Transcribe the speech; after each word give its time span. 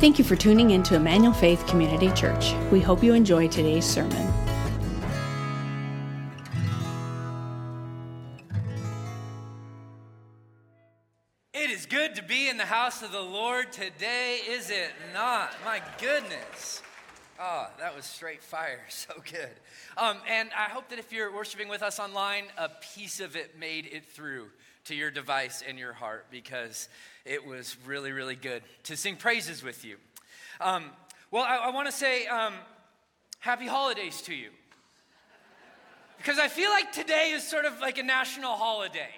Thank 0.00 0.16
you 0.16 0.24
for 0.24 0.36
tuning 0.36 0.70
in 0.70 0.84
to 0.84 0.94
Emmanuel 0.94 1.32
Faith 1.32 1.66
Community 1.66 2.12
Church. 2.12 2.54
We 2.70 2.78
hope 2.78 3.02
you 3.02 3.14
enjoy 3.14 3.48
today's 3.48 3.84
sermon. 3.84 4.32
It 11.52 11.70
is 11.72 11.84
good 11.86 12.14
to 12.14 12.22
be 12.22 12.48
in 12.48 12.58
the 12.58 12.64
house 12.64 13.02
of 13.02 13.10
the 13.10 13.20
Lord 13.20 13.72
today, 13.72 14.38
is 14.48 14.70
it 14.70 14.92
not? 15.12 15.56
My 15.64 15.82
goodness. 16.00 16.80
Oh, 17.40 17.66
that 17.80 17.96
was 17.96 18.04
straight 18.04 18.40
fire. 18.40 18.84
So 18.88 19.14
good. 19.28 19.50
Um, 19.96 20.18
and 20.28 20.50
I 20.56 20.70
hope 20.70 20.90
that 20.90 21.00
if 21.00 21.12
you're 21.12 21.34
worshiping 21.34 21.66
with 21.66 21.82
us 21.82 21.98
online, 21.98 22.44
a 22.56 22.68
piece 22.94 23.18
of 23.18 23.34
it 23.34 23.58
made 23.58 23.86
it 23.86 24.06
through 24.06 24.46
to 24.84 24.94
your 24.94 25.10
device 25.10 25.62
and 25.66 25.78
your 25.78 25.92
heart 25.92 26.26
because 26.30 26.88
it 27.24 27.46
was 27.46 27.76
really, 27.86 28.12
really 28.12 28.36
good 28.36 28.62
to 28.84 28.96
sing 28.96 29.16
praises 29.16 29.62
with 29.62 29.84
you. 29.84 29.96
Um, 30.60 30.84
well, 31.30 31.44
I, 31.44 31.56
I 31.56 31.70
want 31.70 31.86
to 31.86 31.92
say 31.92 32.26
um, 32.26 32.54
happy 33.38 33.66
holidays 33.66 34.22
to 34.22 34.34
you 34.34 34.50
because 36.18 36.38
I 36.38 36.48
feel 36.48 36.70
like 36.70 36.92
today 36.92 37.30
is 37.32 37.46
sort 37.46 37.64
of 37.64 37.80
like 37.80 37.98
a 37.98 38.02
national 38.02 38.52
holiday 38.52 39.10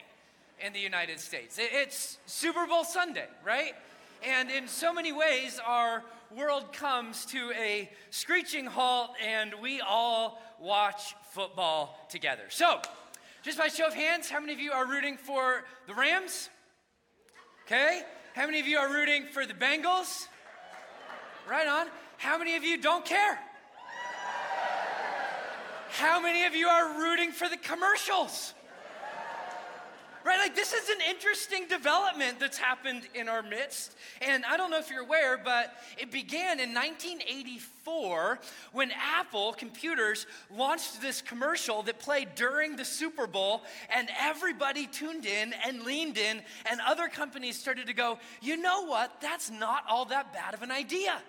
in 0.65 0.73
the 0.73 0.80
United 0.80 1.18
States. 1.18 1.59
It's 1.59 2.18
Super 2.27 2.66
Bowl 2.66 2.84
Sunday, 2.84 3.27
right? 3.45 3.74
And 4.23 4.51
in 4.51 4.68
so 4.68 4.92
many 4.92 5.12
ways, 5.12 5.59
our 5.65 6.04
world 6.37 6.73
comes 6.73 7.24
to 7.27 7.52
a 7.52 7.90
screeching 8.10 8.66
halt 8.66 9.10
and 9.27 9.54
we 9.62 9.80
all 9.80 10.40
watch 10.60 11.15
football 11.30 12.06
together. 12.10 12.45
So, 12.48 12.80
just 13.42 13.58
by 13.58 13.68
show 13.68 13.86
of 13.86 13.94
hands, 13.94 14.28
how 14.28 14.40
many 14.40 14.52
of 14.52 14.60
you 14.60 14.72
are 14.72 14.86
rooting 14.86 15.16
for 15.16 15.64
the 15.86 15.94
Rams? 15.94 16.50
Okay. 17.66 18.02
How 18.34 18.46
many 18.46 18.60
of 18.60 18.66
you 18.66 18.78
are 18.78 18.92
rooting 18.92 19.26
for 19.32 19.46
the 19.46 19.54
Bengals? 19.54 20.26
Right 21.48 21.66
on. 21.66 21.86
How 22.18 22.38
many 22.38 22.56
of 22.56 22.65
you 22.65 22.80
don't 22.80 23.04
care? 23.04 23.38
How 25.90 26.20
many 26.20 26.45
of 26.45 26.54
you 26.54 26.68
are 26.68 27.00
rooting 27.00 27.32
for 27.32 27.48
the 27.48 27.56
commercials? 27.56 28.54
Right? 30.23 30.38
Like, 30.38 30.54
this 30.54 30.74
is 30.74 30.88
an 30.90 30.99
interesting 31.09 31.66
development 31.66 32.38
that's 32.38 32.59
happened 32.59 33.02
in 33.15 33.29
our 33.29 33.43
midst. 33.43 33.96
And 34.21 34.45
I 34.45 34.57
don't 34.57 34.71
know 34.71 34.79
if 34.79 34.90
you're 34.90 35.02
aware, 35.02 35.38
but 35.43 35.74
it 35.96 36.10
began 36.10 36.60
in 36.60 36.74
1984 36.74 38.38
when 38.73 38.90
Apple 38.93 39.54
Computers 39.54 40.27
launched 40.54 41.01
this 41.01 41.23
commercial 41.23 41.82
that 41.85 41.99
played 41.99 42.35
during 42.35 42.77
the 42.77 42.85
Super 42.85 43.27
Bowl, 43.27 43.62
and 43.95 44.09
everybody 44.21 44.87
tuned 44.87 45.24
in 45.24 45.54
and 45.66 45.85
leaned 45.85 46.18
in, 46.18 46.43
and 46.71 46.80
other 46.87 47.09
companies 47.09 47.59
started 47.59 47.87
to 47.87 47.95
go, 47.95 48.18
you 48.43 48.59
know 48.59 48.84
what? 48.84 49.21
That's 49.23 49.51
not 49.51 49.84
all 49.88 50.05
that 50.07 50.34
bad 50.34 50.52
of 50.52 50.62
an 50.62 50.71
idea. 50.71 51.21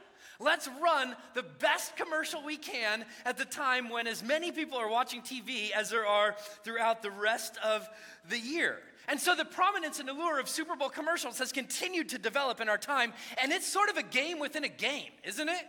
Let's 0.41 0.67
run 0.81 1.15
the 1.35 1.43
best 1.43 1.95
commercial 1.95 2.43
we 2.43 2.57
can 2.57 3.05
at 3.25 3.37
the 3.37 3.45
time 3.45 3.89
when 3.89 4.07
as 4.07 4.23
many 4.23 4.51
people 4.51 4.77
are 4.77 4.89
watching 4.89 5.21
TV 5.21 5.71
as 5.71 5.91
there 5.91 6.05
are 6.05 6.35
throughout 6.63 7.03
the 7.03 7.11
rest 7.11 7.57
of 7.63 7.87
the 8.27 8.39
year. 8.39 8.79
And 9.07 9.19
so 9.19 9.35
the 9.35 9.45
prominence 9.45 9.99
and 9.99 10.09
allure 10.09 10.39
of 10.39 10.49
Super 10.49 10.75
Bowl 10.75 10.89
commercials 10.89 11.37
has 11.39 11.51
continued 11.51 12.09
to 12.09 12.17
develop 12.17 12.59
in 12.59 12.69
our 12.69 12.77
time, 12.77 13.13
and 13.41 13.51
it's 13.51 13.67
sort 13.67 13.89
of 13.89 13.97
a 13.97 14.03
game 14.03 14.39
within 14.39 14.63
a 14.63 14.69
game, 14.69 15.11
isn't 15.23 15.49
it? 15.49 15.63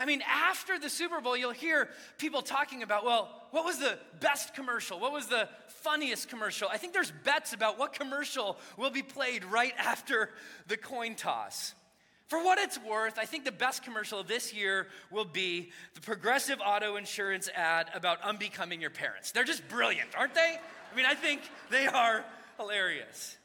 I 0.00 0.06
mean, 0.06 0.22
after 0.28 0.78
the 0.78 0.90
Super 0.90 1.20
Bowl, 1.20 1.36
you'll 1.36 1.52
hear 1.52 1.88
people 2.18 2.42
talking 2.42 2.82
about, 2.82 3.04
well, 3.04 3.42
what 3.52 3.64
was 3.64 3.78
the 3.78 3.96
best 4.20 4.54
commercial? 4.54 4.98
What 4.98 5.12
was 5.12 5.28
the 5.28 5.48
funniest 5.68 6.28
commercial? 6.28 6.68
I 6.68 6.78
think 6.78 6.92
there's 6.92 7.12
bets 7.24 7.52
about 7.52 7.78
what 7.78 7.92
commercial 7.92 8.58
will 8.76 8.90
be 8.90 9.02
played 9.02 9.44
right 9.44 9.74
after 9.78 10.30
the 10.66 10.76
coin 10.76 11.14
toss. 11.14 11.74
For 12.34 12.42
what 12.42 12.58
it's 12.58 12.80
worth, 12.80 13.16
I 13.16 13.26
think 13.26 13.44
the 13.44 13.52
best 13.52 13.84
commercial 13.84 14.18
of 14.18 14.26
this 14.26 14.52
year 14.52 14.88
will 15.12 15.24
be 15.24 15.70
the 15.94 16.00
Progressive 16.00 16.58
Auto 16.60 16.96
Insurance 16.96 17.48
ad 17.54 17.90
about 17.94 18.20
unbecoming 18.22 18.80
your 18.80 18.90
parents. 18.90 19.30
They're 19.30 19.44
just 19.44 19.68
brilliant, 19.68 20.08
aren't 20.18 20.34
they? 20.34 20.58
I 20.92 20.96
mean, 20.96 21.06
I 21.06 21.14
think 21.14 21.42
they 21.70 21.86
are 21.86 22.24
hilarious. 22.58 23.36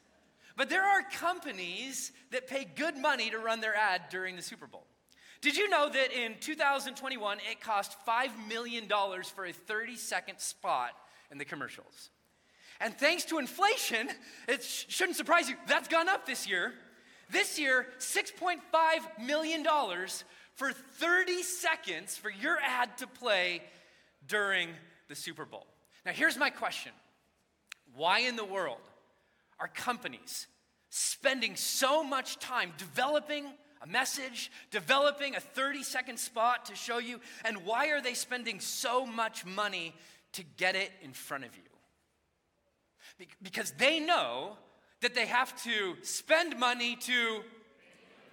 But 0.58 0.72
there 0.72 0.84
are 0.84 1.04
companies 1.04 2.12
that 2.32 2.48
pay 2.48 2.66
good 2.66 2.98
money 2.98 3.30
to 3.30 3.38
run 3.38 3.62
their 3.62 3.76
ad 3.76 4.02
during 4.10 4.36
the 4.36 4.42
Super 4.42 4.66
Bowl. 4.66 4.88
Did 5.42 5.56
you 5.56 5.70
know 5.70 5.88
that 5.88 6.12
in 6.12 6.34
2021 6.40 7.38
it 7.52 7.62
cost 7.62 7.96
$5 8.08 8.48
million 8.48 8.90
for 9.36 9.46
a 9.46 9.54
30 9.54 9.98
second 9.98 10.40
spot 10.40 10.94
in 11.30 11.38
the 11.38 11.46
commercials? 11.46 12.10
And 12.82 12.98
thanks 12.98 13.26
to 13.26 13.38
inflation, 13.38 14.10
it 14.48 14.64
sh- 14.64 14.86
shouldn't 14.88 15.18
surprise 15.18 15.48
you, 15.48 15.58
that's 15.68 15.90
gone 15.90 16.10
up 16.10 16.26
this 16.26 16.50
year. 16.50 16.74
This 17.32 17.60
year, 17.60 17.86
$6.5 18.00 18.60
million 19.26 19.66
for 20.56 20.72
30 20.72 21.44
seconds 21.44 22.18
for 22.18 22.30
your 22.30 22.58
ad 22.60 22.98
to 22.98 23.08
play 23.08 23.62
during 24.28 24.70
the 25.08 25.16
Super 25.16 25.46
Bowl. 25.46 25.68
Now, 26.06 26.12
here's 26.12 26.38
my 26.38 26.50
question 26.50 26.92
Why 27.96 28.20
in 28.20 28.36
the 28.36 28.46
world 28.46 28.82
are 29.60 29.68
companies 29.68 30.48
spending 30.90 31.56
so 31.56 32.04
much 32.04 32.40
time 32.40 32.74
developing 32.78 33.46
a 33.82 33.88
message, 33.88 34.52
developing 34.72 35.36
a 35.36 35.40
30 35.40 35.84
second 35.84 36.20
spot 36.20 36.66
to 36.66 36.76
show 36.76 36.98
you, 36.98 37.20
and 37.46 37.66
why 37.66 37.90
are 37.90 38.02
they 38.02 38.14
spending 38.14 38.60
so 38.60 39.06
much 39.06 39.46
money 39.46 39.94
to 40.34 40.44
get 40.58 40.76
it 40.76 40.92
in 41.02 41.14
front 41.14 41.46
of 41.46 41.56
you? 41.56 43.28
Because 43.42 43.72
they 43.72 44.00
know 44.00 44.58
that 45.02 45.16
they 45.16 45.26
have 45.26 45.62
to 45.64 45.96
spend 46.04 46.58
money 46.60 46.96
to 46.98 47.42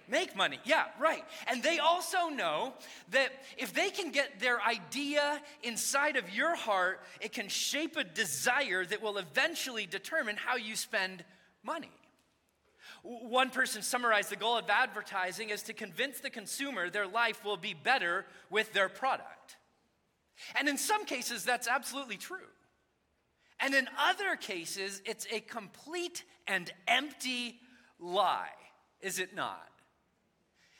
make 0.09 0.35
money. 0.35 0.59
Yeah, 0.63 0.85
right. 0.99 1.23
And 1.47 1.61
they 1.61 1.79
also 1.79 2.29
know 2.29 2.73
that 3.11 3.31
if 3.57 3.73
they 3.73 3.89
can 3.89 4.11
get 4.11 4.39
their 4.39 4.61
idea 4.61 5.41
inside 5.63 6.15
of 6.15 6.29
your 6.29 6.55
heart, 6.55 7.01
it 7.21 7.33
can 7.33 7.49
shape 7.49 7.97
a 7.97 8.03
desire 8.03 8.85
that 8.85 9.01
will 9.01 9.17
eventually 9.17 9.85
determine 9.85 10.35
how 10.37 10.55
you 10.55 10.75
spend 10.75 11.23
money. 11.63 11.91
One 13.03 13.49
person 13.49 13.81
summarized 13.81 14.29
the 14.29 14.35
goal 14.35 14.57
of 14.57 14.69
advertising 14.69 15.49
is 15.49 15.63
to 15.63 15.73
convince 15.73 16.19
the 16.19 16.29
consumer 16.29 16.89
their 16.89 17.07
life 17.07 17.43
will 17.45 17.57
be 17.57 17.73
better 17.73 18.25
with 18.49 18.73
their 18.73 18.89
product. 18.89 19.57
And 20.55 20.67
in 20.67 20.77
some 20.77 21.05
cases, 21.05 21.43
that's 21.43 21.67
absolutely 21.67 22.17
true. 22.17 22.37
And 23.59 23.73
in 23.73 23.87
other 23.99 24.35
cases, 24.35 25.01
it's 25.05 25.25
a 25.31 25.39
complete 25.39 26.23
and 26.47 26.71
empty 26.87 27.59
lie, 27.99 28.49
is 29.01 29.19
it 29.19 29.35
not? 29.35 29.67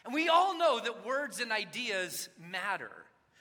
And 0.05 0.13
we 0.13 0.29
all 0.29 0.57
know 0.57 0.79
that 0.79 1.05
words 1.05 1.41
and 1.41 1.51
ideas 1.51 2.29
matter. 2.39 2.91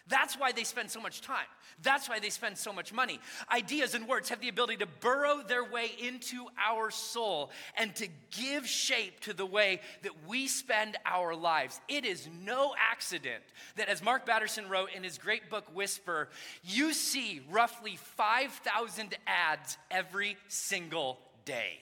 That's 0.08 0.38
why 0.38 0.52
they 0.52 0.64
spend 0.64 0.90
so 0.90 1.00
much 1.00 1.20
time. 1.20 1.46
That's 1.82 2.08
why 2.08 2.20
they 2.20 2.30
spend 2.30 2.56
so 2.56 2.72
much 2.72 2.92
money. 2.92 3.18
Ideas 3.52 3.94
and 3.94 4.06
words 4.06 4.28
have 4.28 4.40
the 4.40 4.48
ability 4.48 4.76
to 4.78 4.86
burrow 4.86 5.42
their 5.46 5.64
way 5.64 5.90
into 5.98 6.46
our 6.64 6.90
soul 6.90 7.50
and 7.76 7.94
to 7.96 8.08
give 8.30 8.66
shape 8.66 9.20
to 9.20 9.32
the 9.32 9.46
way 9.46 9.80
that 10.02 10.12
we 10.26 10.46
spend 10.46 10.96
our 11.04 11.34
lives. 11.34 11.80
It 11.88 12.04
is 12.04 12.28
no 12.44 12.74
accident 12.78 13.42
that, 13.76 13.88
as 13.88 14.02
Mark 14.02 14.26
Batterson 14.26 14.68
wrote 14.68 14.90
in 14.94 15.02
his 15.02 15.18
great 15.18 15.50
book, 15.50 15.64
Whisper, 15.74 16.28
you 16.62 16.92
see 16.92 17.42
roughly 17.50 17.96
5,000 17.96 19.16
ads 19.26 19.76
every 19.90 20.36
single 20.48 21.18
day. 21.44 21.78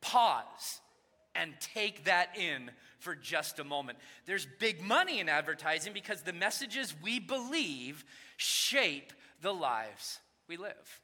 Pause 0.00 0.80
and 1.34 1.52
take 1.60 2.04
that 2.04 2.36
in 2.36 2.70
for 2.98 3.14
just 3.14 3.58
a 3.58 3.64
moment. 3.64 3.98
There's 4.26 4.46
big 4.58 4.82
money 4.82 5.20
in 5.20 5.28
advertising 5.28 5.92
because 5.92 6.22
the 6.22 6.32
messages 6.32 6.94
we 7.02 7.18
believe 7.18 8.04
shape 8.36 9.12
the 9.42 9.52
lives 9.52 10.20
we 10.48 10.56
live. 10.56 11.00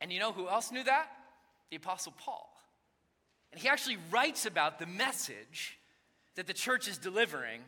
And 0.00 0.12
you 0.12 0.20
know 0.20 0.32
who 0.32 0.48
else 0.48 0.70
knew 0.70 0.84
that? 0.84 1.08
The 1.70 1.76
Apostle 1.76 2.14
Paul. 2.18 2.50
And 3.52 3.60
he 3.60 3.68
actually 3.68 3.98
writes 4.10 4.46
about 4.46 4.78
the 4.78 4.86
message 4.86 5.78
that 6.34 6.46
the 6.46 6.52
church 6.52 6.88
is 6.88 6.98
delivering 6.98 7.60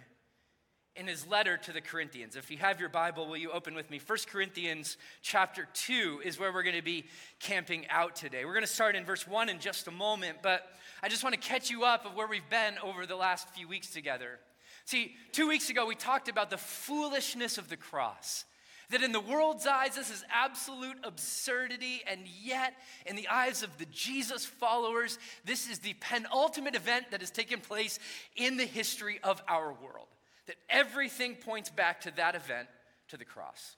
in 0.97 1.07
his 1.07 1.27
letter 1.27 1.57
to 1.59 1.73
the 1.73 1.81
Corinthians. 1.81 2.37
If 2.37 2.51
you 2.51 2.59
have 2.59 2.81
your 2.81 2.89
Bible, 2.89 3.27
will 3.27 3.37
you 3.37 3.51
open 3.51 3.75
with 3.75 3.91
me? 3.91 4.01
1 4.05 4.19
Corinthians 4.31 4.97
chapter 5.23 5.69
2 5.73 6.23
is 6.25 6.41
where 6.41 6.53
we're 6.53 6.63
going 6.63 6.77
to 6.77 6.83
be 6.83 7.05
camping 7.39 7.87
out 7.89 8.17
today. 8.17 8.45
We're 8.45 8.55
going 8.55 8.65
to 8.65 8.73
start 8.73 8.97
in 8.97 9.05
verse 9.05 9.27
1 9.27 9.49
in 9.49 9.59
just 9.59 9.87
a 9.89 9.91
moment, 9.91 10.39
but 10.43 10.63
I 11.03 11.09
just 11.09 11.23
want 11.23 11.35
to 11.35 11.41
catch 11.41 11.71
you 11.71 11.85
up 11.85 12.07
of 12.07 12.15
where 12.15 12.27
we've 12.27 12.49
been 12.49 12.75
over 12.83 13.07
the 13.07 13.17
last 13.17 13.49
few 13.51 13.69
weeks 13.69 13.91
together. 13.91 14.41
See, 14.87 15.15
two 15.33 15.49
weeks 15.49 15.69
ago, 15.69 15.87
we 15.87 15.95
talked 15.95 16.29
about 16.29 16.49
the 16.49 16.59
foolishness 16.59 17.59
of 17.59 17.69
the 17.69 17.77
cross. 17.77 18.45
That 18.91 19.03
in 19.03 19.11
the 19.11 19.21
world's 19.21 19.67
eyes, 19.67 19.97
this 19.97 20.11
is 20.11 20.25
absolute 20.33 20.97
absurdity, 21.03 22.03
and 22.07 22.21
yet, 22.41 22.73
in 23.05 23.17
the 23.17 23.27
eyes 23.27 23.65
of 23.65 23.77
the 23.79 23.87
Jesus 23.87 24.47
followers, 24.47 25.19
this 25.45 25.69
is 25.69 25.81
the 25.81 25.95
penultimate 25.95 26.77
event 26.77 27.11
that 27.11 27.21
has 27.21 27.33
taken 27.33 27.61
place 27.61 27.99
in 28.37 28.57
the 28.57 28.65
history 28.65 29.19
of 29.25 29.43
our 29.49 29.73
world 29.73 30.07
that 30.47 30.57
everything 30.69 31.35
points 31.35 31.71
back 31.71 32.03
to 32.03 32.11
that 32.17 32.35
event, 32.35 32.69
to 33.09 33.17
the 33.17 33.25
cross. 33.25 33.77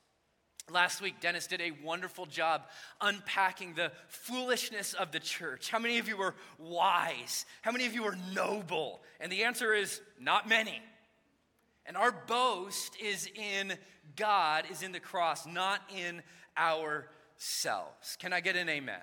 Last 0.71 1.01
week, 1.01 1.21
Dennis 1.21 1.47
did 1.47 1.63
a 1.63 1.73
wonderful 1.83 2.27
job 2.27 2.63
unpacking 3.01 3.75
the 3.75 3.91
foolishness 4.09 4.93
of 4.93 5.13
the 5.13 5.21
church. 5.21 5.71
How 5.71 5.79
many 5.79 5.99
of 5.99 6.09
you 6.09 6.17
were 6.17 6.35
wise? 6.59 7.47
How 7.63 7.73
many 7.73 7.87
of 7.87 7.95
you 7.95 8.03
were 8.03 8.17
noble? 8.35 9.01
And 9.19 9.33
the 9.33 9.45
answer 9.45 9.73
is 9.73 10.01
not 10.21 10.47
many. 10.47 10.83
And 11.87 11.97
our 11.97 12.13
boast 12.13 12.95
is 13.01 13.27
in 13.35 13.73
God, 14.15 14.65
is 14.71 14.83
in 14.83 14.93
the 14.93 15.01
cross, 15.01 15.47
not 15.47 15.81
in 15.97 16.23
ourselves. 16.59 18.17
Can 18.19 18.35
I 18.35 18.41
get 18.41 18.57
an 18.57 18.69
amen? 18.69 19.01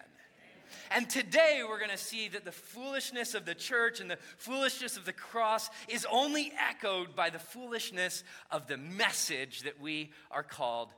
And 0.91 1.09
today 1.09 1.61
we're 1.67 1.79
going 1.79 1.89
to 1.91 1.97
see 1.97 2.27
that 2.29 2.45
the 2.45 2.51
foolishness 2.51 3.33
of 3.33 3.45
the 3.45 3.55
church 3.55 3.99
and 3.99 4.09
the 4.09 4.17
foolishness 4.37 4.97
of 4.97 5.05
the 5.05 5.13
cross 5.13 5.69
is 5.87 6.05
only 6.11 6.51
echoed 6.69 7.15
by 7.15 7.29
the 7.29 7.39
foolishness 7.39 8.23
of 8.51 8.67
the 8.67 8.77
message 8.77 9.61
that 9.61 9.79
we 9.79 10.11
are 10.31 10.43
called 10.43 10.89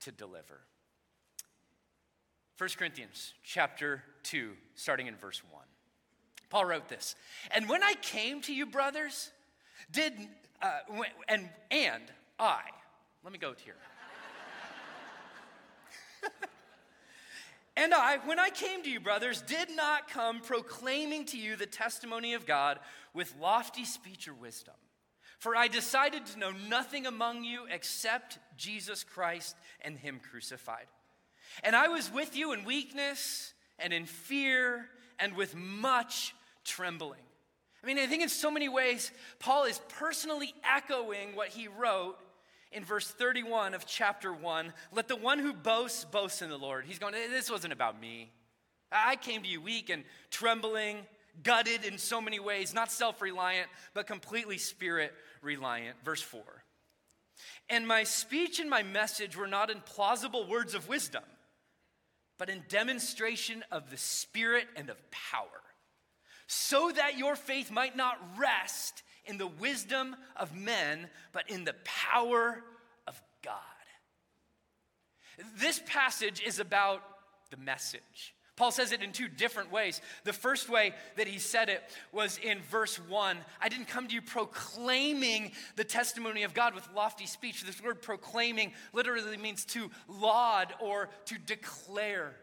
to 0.00 0.12
deliver. 0.12 0.60
1 2.58 2.70
Corinthians 2.78 3.34
chapter 3.42 4.02
2, 4.24 4.52
starting 4.74 5.06
in 5.06 5.16
verse 5.16 5.42
1. 5.50 5.62
Paul 6.50 6.66
wrote 6.66 6.88
this 6.88 7.16
And 7.50 7.68
when 7.68 7.82
I 7.82 7.94
came 8.00 8.40
to 8.42 8.54
you, 8.54 8.66
brothers, 8.66 9.32
did, 9.90 10.12
uh, 10.62 10.78
and, 11.28 11.48
and 11.70 12.02
I, 12.38 12.60
let 13.24 13.32
me 13.32 13.38
go 13.38 13.54
here. 13.64 13.74
and 17.76 17.92
I, 17.92 18.18
when 18.24 18.38
I 18.38 18.50
came 18.50 18.82
to 18.84 18.90
you, 18.90 19.00
brothers, 19.00 19.42
did 19.42 19.68
not 19.74 20.08
come 20.08 20.40
proclaiming 20.40 21.24
to 21.26 21.38
you 21.38 21.56
the 21.56 21.66
testimony 21.66 22.34
of 22.34 22.46
God 22.46 22.78
with 23.12 23.34
lofty 23.40 23.84
speech 23.84 24.28
or 24.28 24.34
wisdom. 24.34 24.74
For 25.38 25.56
I 25.56 25.68
decided 25.68 26.24
to 26.26 26.38
know 26.38 26.52
nothing 26.68 27.06
among 27.06 27.44
you 27.44 27.66
except 27.70 28.38
Jesus 28.56 29.02
Christ 29.02 29.56
and 29.80 29.98
Him 29.98 30.20
crucified. 30.30 30.86
And 31.62 31.74
I 31.74 31.88
was 31.88 32.12
with 32.12 32.36
you 32.36 32.52
in 32.52 32.64
weakness 32.64 33.52
and 33.78 33.92
in 33.92 34.06
fear 34.06 34.88
and 35.18 35.36
with 35.36 35.54
much 35.54 36.34
trembling. 36.64 37.20
I 37.82 37.86
mean, 37.86 37.98
I 37.98 38.06
think 38.06 38.22
in 38.22 38.28
so 38.28 38.50
many 38.50 38.68
ways, 38.68 39.12
Paul 39.38 39.64
is 39.64 39.80
personally 39.98 40.54
echoing 40.64 41.36
what 41.36 41.48
he 41.48 41.68
wrote 41.68 42.16
in 42.74 42.84
verse 42.84 43.10
31 43.10 43.74
of 43.74 43.86
chapter 43.86 44.32
1. 44.32 44.72
Let 44.92 45.08
the 45.08 45.16
one 45.16 45.38
who 45.38 45.52
boasts 45.52 46.04
boast 46.04 46.42
in 46.42 46.48
the 46.50 46.58
Lord. 46.58 46.84
He's 46.86 46.98
going, 46.98 47.14
This 47.14 47.50
wasn't 47.50 47.72
about 47.72 48.00
me. 48.00 48.30
I 48.92 49.16
came 49.16 49.42
to 49.42 49.48
you 49.48 49.60
weak 49.60 49.90
and 49.90 50.04
trembling, 50.30 50.98
gutted 51.42 51.84
in 51.84 51.98
so 51.98 52.20
many 52.20 52.38
ways, 52.38 52.74
not 52.74 52.92
self 52.92 53.20
reliant, 53.20 53.68
but 53.92 54.06
completely 54.06 54.58
spirit 54.58 55.12
reliant. 55.42 55.96
Verse 56.04 56.22
4. 56.22 56.42
And 57.68 57.88
my 57.88 58.04
speech 58.04 58.60
and 58.60 58.68
my 58.68 58.82
message 58.82 59.36
were 59.36 59.46
not 59.46 59.70
in 59.70 59.80
plausible 59.80 60.46
words 60.46 60.74
of 60.74 60.88
wisdom, 60.88 61.24
but 62.38 62.48
in 62.48 62.62
demonstration 62.68 63.64
of 63.70 63.90
the 63.90 63.96
Spirit 63.96 64.66
and 64.76 64.90
of 64.90 65.10
power, 65.10 65.62
so 66.46 66.90
that 66.94 67.18
your 67.18 67.36
faith 67.36 67.70
might 67.70 67.96
not 67.96 68.18
rest 68.36 69.02
in 69.26 69.38
the 69.38 69.46
wisdom 69.46 70.16
of 70.36 70.54
men, 70.54 71.08
but 71.32 71.48
in 71.48 71.64
the 71.64 71.74
power 71.84 72.62
of 73.06 73.20
God. 73.42 73.54
This 75.56 75.80
passage 75.86 76.42
is 76.44 76.58
about 76.58 77.02
the 77.50 77.56
message. 77.56 78.34
Paul 78.56 78.70
says 78.70 78.92
it 78.92 79.02
in 79.02 79.10
two 79.10 79.26
different 79.26 79.72
ways. 79.72 80.00
The 80.22 80.32
first 80.32 80.68
way 80.68 80.94
that 81.16 81.26
he 81.26 81.40
said 81.40 81.68
it 81.68 81.82
was 82.12 82.38
in 82.38 82.60
verse 82.70 82.96
1 82.96 83.38
I 83.60 83.68
didn't 83.68 83.88
come 83.88 84.06
to 84.06 84.14
you 84.14 84.22
proclaiming 84.22 85.50
the 85.74 85.84
testimony 85.84 86.44
of 86.44 86.54
God 86.54 86.74
with 86.74 86.88
lofty 86.94 87.26
speech. 87.26 87.64
This 87.64 87.82
word 87.82 88.00
proclaiming 88.00 88.72
literally 88.92 89.36
means 89.36 89.64
to 89.66 89.90
laud 90.06 90.72
or 90.80 91.08
to 91.26 91.38
declare. 91.38 92.36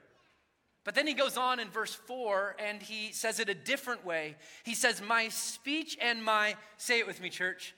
But 0.83 0.95
then 0.95 1.06
he 1.06 1.13
goes 1.13 1.38
on 1.38 1.60
in 1.60 1.69
verse 1.69 1.94
4 1.94 2.56
and 2.60 2.81
he 2.81 3.12
says 3.12 3.39
it 3.39 3.50
a 3.50 3.54
different 3.54 4.04
way. 4.04 4.36
He 4.63 4.74
says, 4.74 5.01
My 5.01 5.30
speech 5.30 5.98
and 6.01 6.24
my, 6.24 6.56
say 6.78 7.00
it 7.00 7.07
with 7.07 7.22
me, 7.22 7.30
church, 7.30 7.75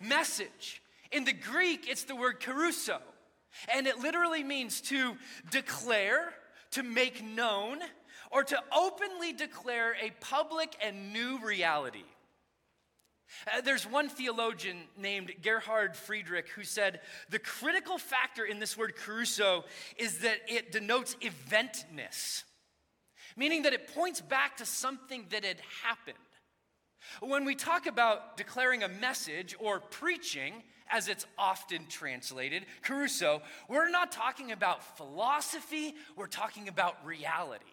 message. 0.00 0.80
In 1.12 1.24
the 1.24 1.32
Greek, 1.32 1.86
it's 1.88 2.04
the 2.04 2.16
word 2.16 2.40
kerusso, 2.40 2.98
and 3.74 3.86
it 3.86 3.98
literally 3.98 4.44
means 4.44 4.80
to 4.82 5.16
declare 5.50 6.32
to 6.72 6.82
make 6.82 7.24
known, 7.24 7.78
or 8.30 8.44
to 8.44 8.62
openly 8.72 9.32
declare 9.32 9.96
a 10.00 10.10
public 10.20 10.76
and 10.80 11.12
new 11.12 11.38
reality. 11.44 12.04
Uh, 13.46 13.60
there's 13.60 13.86
one 13.86 14.08
theologian 14.08 14.78
named 14.96 15.32
Gerhard 15.42 15.96
Friedrich 15.96 16.48
who 16.50 16.64
said 16.64 17.00
the 17.28 17.38
critical 17.38 17.98
factor 17.98 18.44
in 18.44 18.58
this 18.58 18.76
word 18.76 18.94
kerusso 18.96 19.64
is 19.96 20.18
that 20.18 20.38
it 20.48 20.72
denotes 20.72 21.16
eventness, 21.16 22.44
meaning 23.36 23.62
that 23.62 23.72
it 23.72 23.94
points 23.94 24.20
back 24.20 24.56
to 24.58 24.66
something 24.66 25.26
that 25.30 25.44
had 25.44 25.60
happened. 25.84 26.16
When 27.20 27.44
we 27.44 27.54
talk 27.54 27.86
about 27.86 28.36
declaring 28.36 28.82
a 28.82 28.88
message 28.88 29.56
or 29.58 29.80
preaching, 29.80 30.62
as 30.90 31.08
it's 31.08 31.26
often 31.38 31.86
translated, 31.88 32.66
kerusso, 32.82 33.40
we're 33.68 33.90
not 33.90 34.12
talking 34.12 34.52
about 34.52 34.96
philosophy, 34.96 35.94
we're 36.16 36.26
talking 36.26 36.68
about 36.68 37.04
reality. 37.06 37.64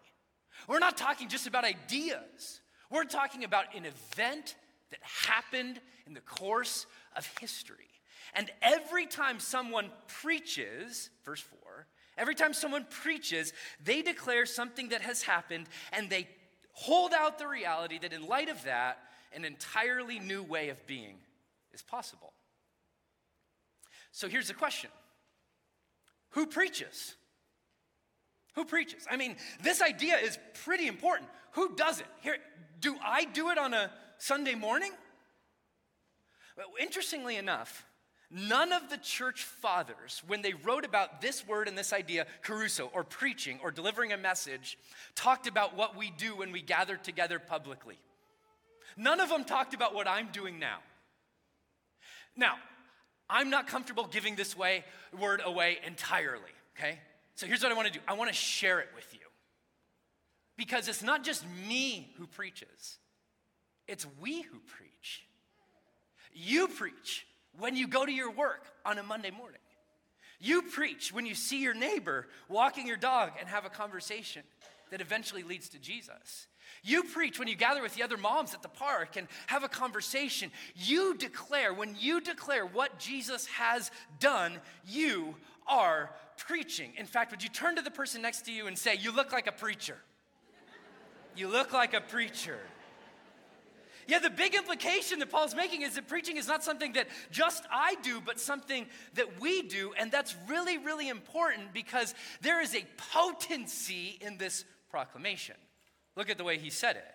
We're 0.68 0.80
not 0.80 0.98
talking 0.98 1.28
just 1.30 1.48
about 1.48 1.66
ideas, 1.66 2.62
we're 2.90 3.04
talking 3.04 3.44
about 3.44 3.76
an 3.76 3.86
event 3.86 4.56
that 4.92 5.00
happened 5.02 5.80
in 6.06 6.14
the 6.14 6.22
course 6.22 6.86
of 7.16 7.30
history. 7.40 7.90
And 8.34 8.50
every 8.62 9.06
time 9.06 9.40
someone 9.40 9.92
preaches, 10.22 11.10
verse 11.26 11.42
4, 11.42 11.88
every 12.18 12.36
time 12.36 12.54
someone 12.54 12.86
preaches, 12.90 13.54
they 13.84 14.02
declare 14.02 14.46
something 14.46 14.90
that 14.90 15.02
has 15.02 15.22
happened 15.22 15.68
and 15.94 16.10
they 16.10 16.28
hold 16.74 17.14
out 17.14 17.40
the 17.40 17.48
reality 17.48 17.98
that 18.00 18.14
in 18.14 18.28
light 18.28 18.50
of 18.50 18.64
that, 18.64 19.00
an 19.34 19.46
entirely 19.46 20.20
new 20.20 20.44
way 20.44 20.70
of 20.70 20.86
being 20.88 21.18
is 21.74 21.82
possible. 21.82 22.34
So 24.12 24.28
here's 24.28 24.48
the 24.48 24.54
question 24.54 24.90
Who 26.32 26.48
preaches? 26.48 27.16
Who 28.56 28.66
preaches? 28.66 29.06
I 29.10 29.18
mean, 29.18 29.36
this 29.62 29.82
idea 29.82 30.18
is 30.18 30.40
pretty 30.66 30.88
important. 30.88 31.30
Who 31.52 31.76
does 31.76 32.00
it? 32.00 32.08
Here, 32.22 32.38
do 32.80 32.96
I 33.04 33.26
do 33.26 33.50
it 33.50 33.58
on 33.60 33.74
a 33.74 33.92
Sunday 34.18 34.56
morning? 34.56 34.92
Interestingly 36.80 37.36
enough, 37.36 37.86
none 38.32 38.72
of 38.74 38.90
the 38.90 38.98
church 38.98 39.44
fathers, 39.44 40.24
when 40.28 40.42
they 40.42 40.54
wrote 40.54 40.86
about 40.86 41.22
this 41.22 41.48
word 41.48 41.68
and 41.68 41.78
this 41.78 41.94
idea, 41.94 42.26
kerusso, 42.44 42.90
or 42.94 43.04
preaching, 43.04 43.60
or 43.62 43.72
delivering 43.72 44.12
a 44.12 44.18
message, 44.18 44.78
talked 45.16 45.48
about 45.48 45.76
what 45.76 45.96
we 45.96 46.12
do 46.12 46.36
when 46.36 46.52
we 46.52 46.62
gather 46.62 46.98
together 46.98 47.40
publicly. 47.40 48.00
None 48.96 49.20
of 49.20 49.30
them 49.30 49.44
talked 49.44 49.74
about 49.76 49.94
what 49.94 50.08
I'm 50.08 50.30
doing 50.32 50.58
now. 50.58 50.80
Now, 52.36 52.56
I'm 53.30 53.50
not 53.50 53.68
comfortable 53.68 54.06
giving 54.06 54.36
this 54.36 54.58
way, 54.58 54.84
word 55.18 55.42
away 55.44 55.78
entirely, 55.86 56.52
okay? 56.78 57.00
So 57.36 57.46
here's 57.46 57.62
what 57.62 57.72
I 57.72 57.76
want 57.76 57.88
to 57.88 57.94
do 57.94 58.00
I 58.08 58.14
want 58.14 58.30
to 58.30 58.36
share 58.36 58.80
it 58.80 58.90
with 58.96 59.14
you. 59.14 59.20
Because 60.58 60.88
it's 60.88 61.04
not 61.04 61.24
just 61.24 61.46
me 61.68 62.12
who 62.18 62.26
preaches, 62.26 62.98
it's 63.88 64.06
we 64.20 64.42
who 64.42 64.60
preach. 64.60 65.24
You 66.34 66.68
preach 66.68 67.26
when 67.58 67.76
you 67.76 67.88
go 67.88 68.06
to 68.06 68.12
your 68.12 68.32
work 68.32 68.66
on 68.86 68.98
a 68.98 69.04
Monday 69.04 69.32
morning. 69.32 69.60
You 70.40 70.62
preach 70.62 71.12
when 71.12 71.26
you 71.26 71.34
see 71.34 71.62
your 71.62 71.74
neighbor 71.74 72.28
walking 72.48 72.86
your 72.86 72.98
dog 72.98 73.32
and 73.40 73.50
have 73.50 73.66
a 73.66 73.70
conversation 73.70 74.44
that 74.92 75.02
eventually 75.02 75.44
leads 75.44 75.70
to 75.70 75.80
Jesus. 75.80 76.48
You 76.84 77.04
preach 77.04 77.40
when 77.40 77.48
you 77.48 77.56
gather 77.56 77.82
with 77.82 77.96
the 77.96 78.04
other 78.04 78.18
moms 78.18 78.54
at 78.54 78.62
the 78.62 78.70
park 78.70 79.16
and 79.16 79.28
have 79.48 79.64
a 79.64 79.68
conversation. 79.68 80.52
You 80.76 81.16
declare, 81.16 81.74
when 81.74 81.96
you 82.00 82.22
declare 82.22 82.66
what 82.66 83.00
Jesus 83.00 83.48
has 83.48 83.90
done, 84.20 84.60
you 84.86 85.36
are 85.68 86.12
preaching. 86.38 86.94
In 86.98 87.06
fact, 87.06 87.32
would 87.32 87.44
you 87.44 87.50
turn 87.50 87.76
to 87.78 87.82
the 87.82 87.92
person 87.92 88.22
next 88.22 88.42
to 88.46 88.52
you 88.52 88.68
and 88.68 88.78
say, 88.78 88.96
You 88.96 89.12
look 89.12 89.32
like 89.32 89.48
a 89.48 89.52
preacher? 89.52 89.98
You 91.36 91.48
look 91.48 91.74
like 91.74 91.94
a 91.94 92.02
preacher. 92.02 92.60
Yeah, 94.08 94.20
the 94.20 94.30
big 94.30 94.56
implication 94.56 95.20
that 95.20 95.30
Paul's 95.30 95.54
making 95.54 95.82
is 95.82 95.96
that 95.96 96.08
preaching 96.08 96.38
is 96.38 96.48
not 96.48 96.64
something 96.64 96.94
that 96.94 97.08
just 97.30 97.66
I 97.70 97.96
do, 98.04 98.22
but 98.26 98.40
something 98.40 98.88
that 99.16 99.42
we 99.42 99.64
do. 99.64 99.94
And 100.00 100.10
that's 100.10 100.36
really, 100.48 100.78
really 100.78 101.10
important 101.10 101.74
because 101.74 102.16
there 102.42 102.62
is 102.62 102.74
a 102.74 102.86
potency 103.14 104.18
in 104.22 104.38
this 104.38 104.64
proclamation. 104.90 105.56
Look 106.16 106.30
at 106.30 106.38
the 106.38 106.46
way 106.46 106.58
he 106.58 106.70
said 106.70 106.96
it. 106.96 107.06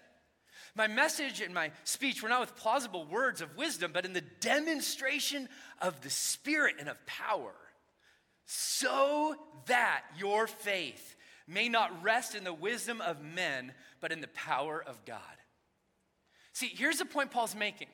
My 0.75 0.87
message 0.87 1.40
and 1.40 1.54
my 1.54 1.70
speech 1.84 2.22
were 2.22 2.28
not 2.28 2.40
with 2.40 2.56
plausible 2.56 3.06
words 3.06 3.40
of 3.40 3.56
wisdom, 3.56 3.90
but 3.92 4.04
in 4.04 4.12
the 4.12 4.25
demonstration 4.40 5.49
of 5.80 6.00
the 6.02 6.11
Spirit 6.11 6.76
and 6.78 6.88
of 6.88 7.04
power, 7.06 7.52
so 8.46 9.34
that 9.66 10.02
your 10.18 10.46
faith 10.46 11.16
may 11.46 11.68
not 11.68 12.02
rest 12.02 12.34
in 12.34 12.44
the 12.44 12.54
wisdom 12.54 13.00
of 13.00 13.22
men, 13.22 13.72
but 14.00 14.12
in 14.12 14.20
the 14.20 14.28
power 14.28 14.82
of 14.87 15.04
God. 15.04 15.20
See, 16.52 16.73
here's 16.75 16.99
the 16.99 17.04
point 17.04 17.30
Paul's 17.30 17.54
making. 17.54 17.88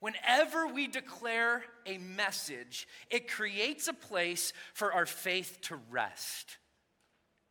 Whenever 0.00 0.66
we 0.66 0.86
declare 0.86 1.62
a 1.86 1.98
message, 1.98 2.88
it 3.10 3.28
creates 3.28 3.86
a 3.86 3.92
place 3.92 4.52
for 4.72 4.92
our 4.92 5.06
faith 5.06 5.58
to 5.62 5.78
rest. 5.90 6.56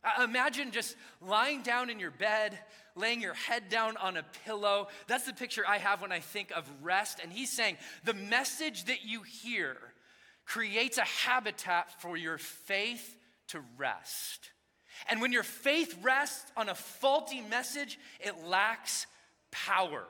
Uh, 0.02 0.24
imagine 0.24 0.70
just 0.70 0.96
lying 1.20 1.62
down 1.62 1.90
in 1.90 2.00
your 2.00 2.10
bed, 2.10 2.58
laying 2.96 3.20
your 3.20 3.34
head 3.34 3.68
down 3.68 3.96
on 3.98 4.16
a 4.16 4.24
pillow. 4.44 4.88
That's 5.06 5.26
the 5.26 5.32
picture 5.32 5.62
I 5.66 5.78
have 5.78 6.00
when 6.02 6.10
I 6.10 6.20
think 6.20 6.50
of 6.52 6.68
rest. 6.82 7.20
And 7.22 7.32
he's 7.32 7.52
saying 7.52 7.76
the 8.04 8.14
message 8.14 8.84
that 8.84 9.04
you 9.04 9.22
hear 9.22 9.76
creates 10.44 10.98
a 10.98 11.04
habitat 11.04 12.00
for 12.00 12.16
your 12.16 12.38
faith 12.38 13.16
to 13.48 13.60
rest. 13.76 14.50
And 15.08 15.20
when 15.20 15.32
your 15.32 15.42
faith 15.42 15.96
rests 16.02 16.50
on 16.56 16.68
a 16.68 16.74
faulty 16.74 17.42
message, 17.42 17.98
it 18.18 18.44
lacks 18.46 19.06
power. 19.50 20.04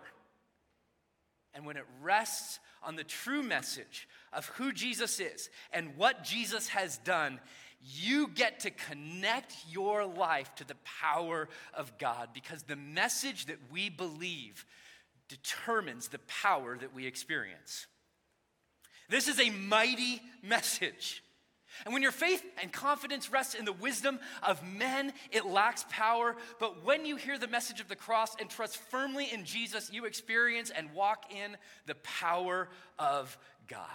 And 1.54 1.66
when 1.66 1.76
it 1.76 1.84
rests 2.02 2.58
on 2.82 2.96
the 2.96 3.04
true 3.04 3.42
message 3.42 4.08
of 4.32 4.46
who 4.46 4.72
Jesus 4.72 5.20
is 5.20 5.50
and 5.72 5.96
what 5.96 6.24
Jesus 6.24 6.68
has 6.68 6.98
done, 6.98 7.40
you 7.82 8.28
get 8.28 8.60
to 8.60 8.70
connect 8.70 9.54
your 9.70 10.04
life 10.04 10.54
to 10.56 10.64
the 10.64 10.76
power 10.84 11.48
of 11.74 11.96
God 11.98 12.28
because 12.34 12.62
the 12.62 12.76
message 12.76 13.46
that 13.46 13.58
we 13.72 13.88
believe 13.88 14.64
determines 15.28 16.08
the 16.08 16.18
power 16.20 16.76
that 16.76 16.94
we 16.94 17.06
experience. 17.06 17.86
This 19.08 19.28
is 19.28 19.40
a 19.40 19.50
mighty 19.50 20.20
message. 20.42 21.22
And 21.84 21.94
when 21.94 22.02
your 22.02 22.12
faith 22.12 22.44
and 22.60 22.72
confidence 22.72 23.30
rests 23.30 23.54
in 23.54 23.64
the 23.64 23.72
wisdom 23.72 24.18
of 24.42 24.62
men, 24.62 25.12
it 25.30 25.46
lacks 25.46 25.84
power. 25.88 26.36
But 26.58 26.84
when 26.84 27.06
you 27.06 27.16
hear 27.16 27.38
the 27.38 27.48
message 27.48 27.80
of 27.80 27.88
the 27.88 27.96
cross 27.96 28.36
and 28.40 28.50
trust 28.50 28.76
firmly 28.76 29.28
in 29.32 29.44
Jesus, 29.44 29.92
you 29.92 30.04
experience 30.04 30.70
and 30.70 30.92
walk 30.92 31.32
in 31.32 31.56
the 31.86 31.94
power 31.96 32.68
of 32.98 33.36
God. 33.66 33.86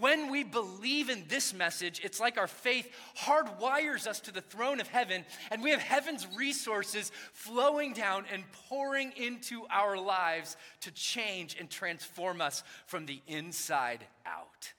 When 0.00 0.30
we 0.30 0.44
believe 0.44 1.08
in 1.08 1.24
this 1.28 1.54
message, 1.54 2.02
it's 2.04 2.20
like 2.20 2.36
our 2.36 2.46
faith 2.46 2.94
hardwires 3.18 4.06
us 4.06 4.20
to 4.20 4.32
the 4.32 4.42
throne 4.42 4.80
of 4.80 4.88
heaven, 4.88 5.24
and 5.50 5.62
we 5.62 5.70
have 5.70 5.80
heaven's 5.80 6.26
resources 6.36 7.10
flowing 7.32 7.94
down 7.94 8.26
and 8.30 8.44
pouring 8.68 9.12
into 9.16 9.64
our 9.70 9.96
lives 9.96 10.58
to 10.82 10.90
change 10.90 11.56
and 11.58 11.70
transform 11.70 12.42
us 12.42 12.62
from 12.86 13.06
the 13.06 13.22
inside 13.26 14.04
out. 14.26 14.74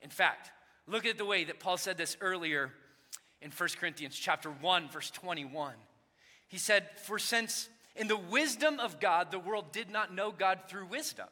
In 0.00 0.10
fact, 0.10 0.52
Look 0.86 1.06
at 1.06 1.18
the 1.18 1.24
way 1.24 1.44
that 1.44 1.60
Paul 1.60 1.76
said 1.76 1.96
this 1.96 2.16
earlier 2.20 2.72
in 3.40 3.50
1 3.50 3.68
Corinthians 3.78 4.16
chapter 4.16 4.50
1 4.50 4.88
verse 4.88 5.10
21. 5.10 5.74
He 6.48 6.58
said, 6.58 6.88
"For 7.00 7.18
since 7.18 7.68
in 7.96 8.08
the 8.08 8.16
wisdom 8.16 8.80
of 8.80 9.00
God 9.00 9.30
the 9.30 9.38
world 9.38 9.72
did 9.72 9.90
not 9.90 10.12
know 10.12 10.32
God 10.32 10.68
through 10.68 10.86
wisdom, 10.86 11.28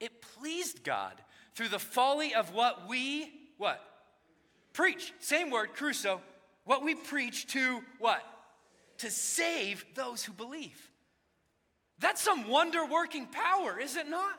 it 0.00 0.22
pleased 0.22 0.84
God 0.84 1.22
through 1.54 1.68
the 1.68 1.78
folly 1.78 2.34
of 2.34 2.52
what 2.52 2.86
we 2.86 3.32
what? 3.56 3.84
Preach. 4.72 5.12
Same 5.18 5.50
word, 5.50 5.74
kerusso. 5.74 6.20
What 6.64 6.84
we 6.84 6.94
preach 6.94 7.46
to 7.48 7.82
what? 7.98 8.22
To 8.98 9.10
save 9.10 9.84
those 9.94 10.22
who 10.22 10.32
believe. 10.32 10.90
That's 11.98 12.22
some 12.22 12.46
wonder 12.46 12.84
working 12.86 13.26
power, 13.26 13.78
is 13.78 13.96
it 13.96 14.08
not? 14.08 14.38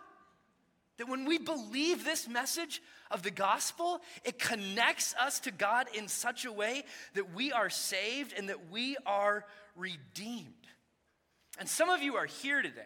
That 1.00 1.08
when 1.08 1.26
we 1.26 1.38
believe 1.38 2.04
this 2.04 2.28
message 2.28 2.82
of 3.10 3.24
the 3.24 3.32
gospel, 3.32 4.02
it 4.24 4.38
connects 4.38 5.16
us 5.20 5.40
to 5.42 5.52
God 5.52 5.88
in 5.96 6.08
such 6.08 6.46
a 6.46 6.52
way 6.52 6.84
that 7.16 7.34
we 7.34 7.52
are 7.52 7.70
saved 7.70 8.34
and 8.38 8.50
that 8.50 8.70
we 8.70 8.98
are 9.06 9.46
redeemed. 9.76 10.54
And 11.58 11.68
some 11.68 11.90
of 11.90 12.04
you 12.04 12.18
are 12.18 12.26
here 12.26 12.62
today 12.62 12.84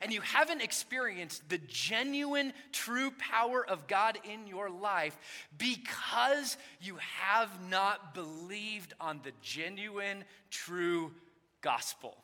and 0.00 0.12
you 0.12 0.22
haven't 0.22 0.62
experienced 0.62 1.46
the 1.48 1.58
genuine, 1.58 2.54
true 2.72 3.10
power 3.18 3.64
of 3.66 3.86
God 3.86 4.18
in 4.24 4.46
your 4.46 4.70
life 4.70 5.16
because 5.58 6.56
you 6.80 6.96
have 7.20 7.50
not 7.68 8.14
believed 8.14 8.94
on 8.98 9.20
the 9.22 9.32
genuine, 9.42 10.24
true 10.50 11.12
gospel. 11.60 12.16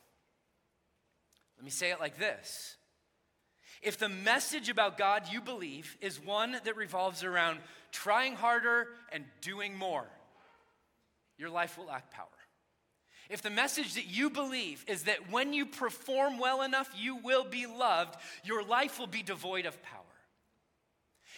Let 1.57 1.65
me 1.65 1.71
say 1.71 1.91
it 1.91 1.99
like 1.99 2.17
this 2.17 2.77
if 3.83 3.97
the 3.97 4.09
message 4.09 4.69
about 4.69 4.97
God 4.97 5.23
you 5.31 5.41
believe 5.41 5.97
is 6.01 6.23
one 6.23 6.57
that 6.63 6.77
revolves 6.77 7.23
around 7.23 7.59
trying 7.91 8.35
harder 8.35 8.87
and 9.11 9.25
doing 9.41 9.77
more, 9.77 10.05
your 11.37 11.49
life 11.49 11.77
will 11.77 11.85
lack 11.85 12.11
power. 12.11 12.27
If 13.29 13.41
the 13.41 13.49
message 13.49 13.95
that 13.95 14.05
you 14.05 14.29
believe 14.29 14.83
is 14.87 15.03
that 15.03 15.31
when 15.31 15.53
you 15.53 15.65
perform 15.65 16.37
well 16.37 16.61
enough, 16.61 16.89
you 16.97 17.17
will 17.17 17.45
be 17.45 17.65
loved, 17.65 18.15
your 18.43 18.63
life 18.63 18.99
will 18.99 19.07
be 19.07 19.23
devoid 19.23 19.65
of 19.65 19.81
power. 19.81 20.01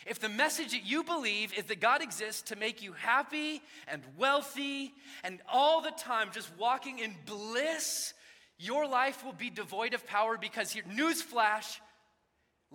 If 0.05 0.19
the 0.19 0.29
message 0.29 0.71
that 0.71 0.85
you 0.85 1.03
believe 1.03 1.53
is 1.57 1.65
that 1.65 1.79
God 1.79 2.01
exists 2.01 2.43
to 2.49 2.55
make 2.55 2.83
you 2.83 2.93
happy 2.93 3.61
and 3.87 4.03
wealthy 4.17 4.93
and 5.23 5.39
all 5.51 5.81
the 5.81 5.91
time 5.91 6.29
just 6.31 6.51
walking 6.59 6.99
in 6.99 7.15
bliss, 7.25 8.13
your 8.59 8.87
life 8.87 9.25
will 9.25 9.33
be 9.33 9.49
devoid 9.49 9.93
of 9.93 10.05
power 10.05 10.37
because 10.37 10.71
here, 10.71 10.83
newsflash, 10.83 11.79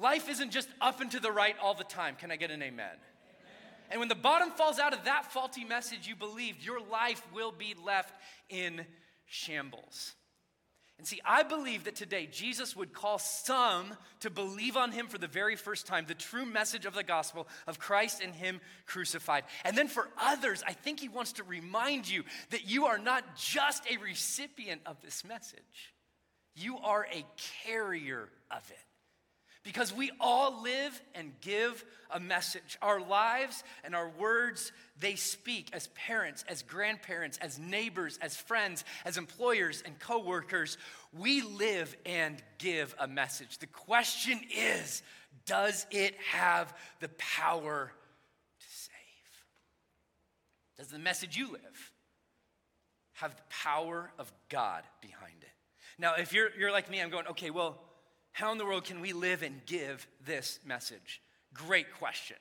Life 0.01 0.31
isn't 0.31 0.51
just 0.51 0.69
up 0.81 1.01
and 1.01 1.11
to 1.11 1.21
the 1.21 1.31
right 1.31 1.57
all 1.63 1.75
the 1.75 1.85
time. 1.85 2.17
Can 2.17 2.31
I 2.31 2.37
get 2.37 2.51
an 2.51 2.63
amen? 2.63 2.97
And 3.91 3.99
when 3.99 4.09
the 4.09 4.15
bottom 4.15 4.51
falls 4.51 4.79
out 4.79 4.95
of 4.95 5.05
that 5.05 5.33
faulty 5.33 5.65
message 5.65 6.07
you 6.07 6.17
believed, 6.17 6.65
your 6.65 6.81
life 6.81 7.23
will 7.35 7.53
be 7.53 7.75
left 7.85 8.15
in 8.49 8.87
shambles. 9.27 10.15
And 10.97 11.07
see, 11.07 11.21
I 11.25 11.43
believe 11.43 11.85
that 11.85 11.97
today 11.97 12.29
Jesus 12.31 12.77
would 12.77 12.93
call 12.93 13.19
some 13.19 13.87
to 14.21 14.31
believe 14.31 14.77
on 14.77 14.93
him 14.93 15.07
for 15.07 15.17
the 15.17 15.27
very 15.27 15.57
first 15.57 15.87
time, 15.87 16.05
the 16.07 16.15
true 16.15 16.45
message 16.45 16.85
of 16.85 16.95
the 16.95 17.03
gospel 17.03 17.49
of 17.67 17.79
Christ 17.79 18.21
and 18.23 18.35
him 18.35 18.61
crucified. 18.87 19.45
And 19.65 19.77
then 19.77 19.89
for 19.89 20.09
others, 20.21 20.63
I 20.67 20.75
think 20.75 21.01
he 21.01 21.09
wants 21.09 21.33
to 21.33 21.43
remind 21.43 22.09
you 22.09 22.25
that 22.51 22.69
you 22.69 22.85
are 22.85 22.99
not 22.99 23.35
just 23.35 23.83
a 23.91 23.97
recipient 23.97 24.83
of 24.85 25.01
this 25.03 25.25
message, 25.25 25.95
you 26.55 26.79
are 26.79 27.07
a 27.13 27.25
carrier 27.65 28.29
of 28.51 28.71
it. 28.71 28.90
Because 29.63 29.95
we 29.95 30.11
all 30.21 30.63
live 30.63 31.01
and 31.15 31.33
give 31.43 31.85
a 32.11 32.19
message. 32.19 32.79
Our 32.81 33.01
lives 33.01 33.63
and 33.85 33.95
our 33.95 34.09
words, 34.09 34.73
they 34.99 35.17
speak 35.17 35.69
as 35.75 35.89
parents, 35.89 36.45
as 36.49 36.63
grandparents, 36.63 37.37
as 37.39 37.59
neighbors, 37.59 38.19
as 38.23 38.37
friends, 38.37 38.85
as 39.05 39.19
employers 39.19 39.83
and 39.85 39.99
coworkers. 39.99 40.79
We 41.13 41.43
live 41.43 41.95
and 42.07 42.43
give 42.59 42.95
a 42.99 43.07
message. 43.07 43.59
The 43.59 43.67
question 43.67 44.41
is 44.55 45.03
does 45.47 45.87
it 45.91 46.15
have 46.33 46.75
the 47.01 47.09
power 47.11 47.93
to 48.61 48.67
save? 48.67 48.95
Does 50.79 50.89
the 50.89 50.99
message 50.99 51.37
you 51.37 51.53
live 51.53 51.93
have 53.13 53.37
the 53.37 53.43
power 53.51 54.11
of 54.19 54.33
God 54.49 54.85
behind 55.01 55.43
it? 55.43 55.49
Now, 55.99 56.15
if 56.15 56.33
you're, 56.33 56.49
you're 56.59 56.73
like 56.73 56.91
me, 56.91 57.01
I'm 57.01 57.11
going, 57.11 57.27
okay, 57.29 57.51
well, 57.51 57.79
how 58.33 58.53
in 58.53 58.59
the 58.59 58.65
world 58.65 58.85
can 58.85 59.01
we 59.01 59.13
live 59.13 59.43
and 59.43 59.65
give 59.67 60.07
this 60.25 60.61
message? 60.65 61.21
Great 61.53 61.93
question. 61.99 62.37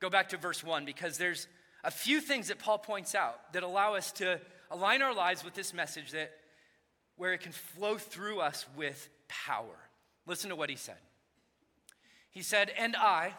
Go 0.00 0.10
back 0.10 0.30
to 0.30 0.36
verse 0.36 0.62
1 0.64 0.84
because 0.84 1.18
there's 1.18 1.46
a 1.84 1.90
few 1.90 2.20
things 2.20 2.48
that 2.48 2.58
Paul 2.58 2.78
points 2.78 3.14
out 3.14 3.52
that 3.52 3.62
allow 3.62 3.94
us 3.94 4.12
to 4.12 4.40
align 4.70 5.02
our 5.02 5.14
lives 5.14 5.44
with 5.44 5.54
this 5.54 5.74
message 5.74 6.12
that 6.12 6.32
where 7.16 7.32
it 7.32 7.40
can 7.40 7.52
flow 7.52 7.98
through 7.98 8.40
us 8.40 8.66
with 8.76 9.08
power. 9.28 9.76
Listen 10.26 10.50
to 10.50 10.56
what 10.56 10.70
he 10.70 10.76
said. 10.76 10.96
He 12.30 12.42
said, 12.42 12.70
"And 12.70 12.96
I 12.96 13.34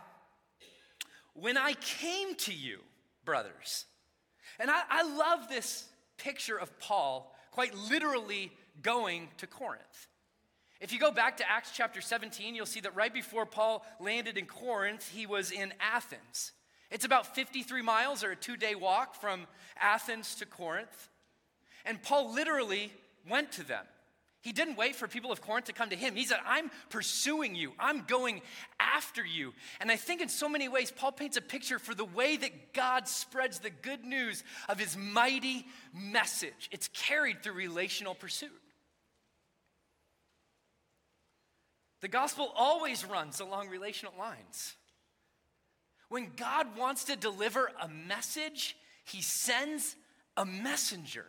when 1.33 1.57
I 1.57 1.73
came 1.73 2.35
to 2.35 2.53
you, 2.53 2.79
brothers." 3.25 3.85
And 4.59 4.69
I, 4.69 4.83
I 4.89 5.03
love 5.03 5.49
this 5.49 5.85
picture 6.17 6.57
of 6.57 6.77
Paul 6.79 7.35
quite 7.51 7.73
literally 7.75 8.51
going 8.81 9.29
to 9.37 9.47
Corinth. 9.47 10.07
If 10.83 10.91
you 10.91 10.99
go 10.99 11.11
back 11.11 11.37
to 11.37 11.49
Acts 11.49 11.71
chapter 11.73 12.01
17, 12.01 12.55
you'll 12.55 12.65
see 12.65 12.81
that 12.81 12.93
right 12.93 13.13
before 13.13 13.45
Paul 13.45 13.85
landed 14.01 14.37
in 14.37 14.45
Corinth, 14.45 15.09
he 15.15 15.25
was 15.25 15.49
in 15.49 15.73
Athens. 15.79 16.51
It's 16.91 17.05
about 17.05 17.33
53 17.33 17.81
miles 17.81 18.21
or 18.21 18.31
a 18.31 18.35
two 18.35 18.57
day 18.57 18.75
walk 18.75 19.15
from 19.15 19.47
Athens 19.79 20.35
to 20.35 20.45
Corinth. 20.45 21.09
And 21.85 22.03
Paul 22.03 22.33
literally 22.33 22.91
went 23.29 23.53
to 23.53 23.63
them. 23.63 23.85
He 24.41 24.51
didn't 24.51 24.75
wait 24.75 24.97
for 24.97 25.07
people 25.07 25.31
of 25.31 25.39
Corinth 25.39 25.67
to 25.67 25.73
come 25.73 25.89
to 25.89 25.95
him. 25.95 26.17
He 26.17 26.25
said, 26.25 26.39
I'm 26.45 26.69
pursuing 26.89 27.55
you, 27.55 27.71
I'm 27.79 28.03
going 28.03 28.41
after 28.77 29.25
you. 29.25 29.53
And 29.79 29.89
I 29.89 29.95
think 29.95 30.19
in 30.19 30.27
so 30.27 30.49
many 30.49 30.67
ways, 30.67 30.91
Paul 30.91 31.13
paints 31.13 31.37
a 31.37 31.41
picture 31.41 31.79
for 31.79 31.95
the 31.95 32.03
way 32.03 32.35
that 32.35 32.73
God 32.73 33.07
spreads 33.07 33.59
the 33.59 33.69
good 33.69 34.03
news 34.03 34.43
of 34.67 34.77
his 34.79 34.97
mighty 34.97 35.65
message. 35.93 36.67
It's 36.73 36.89
carried 36.89 37.41
through 37.41 37.53
relational 37.53 38.15
pursuit. 38.15 38.51
The 42.03 42.09
gospel 42.09 42.51
always 42.57 43.05
runs 43.05 43.39
along 43.39 43.69
relational 43.69 44.11
lines. 44.19 44.75
When 46.09 46.33
God 46.35 46.77
wants 46.77 47.05
to 47.05 47.15
deliver 47.15 47.71
a 47.81 47.87
message, 47.87 48.75
he 49.05 49.21
sends 49.21 49.95
a 50.35 50.45
messenger. 50.45 51.23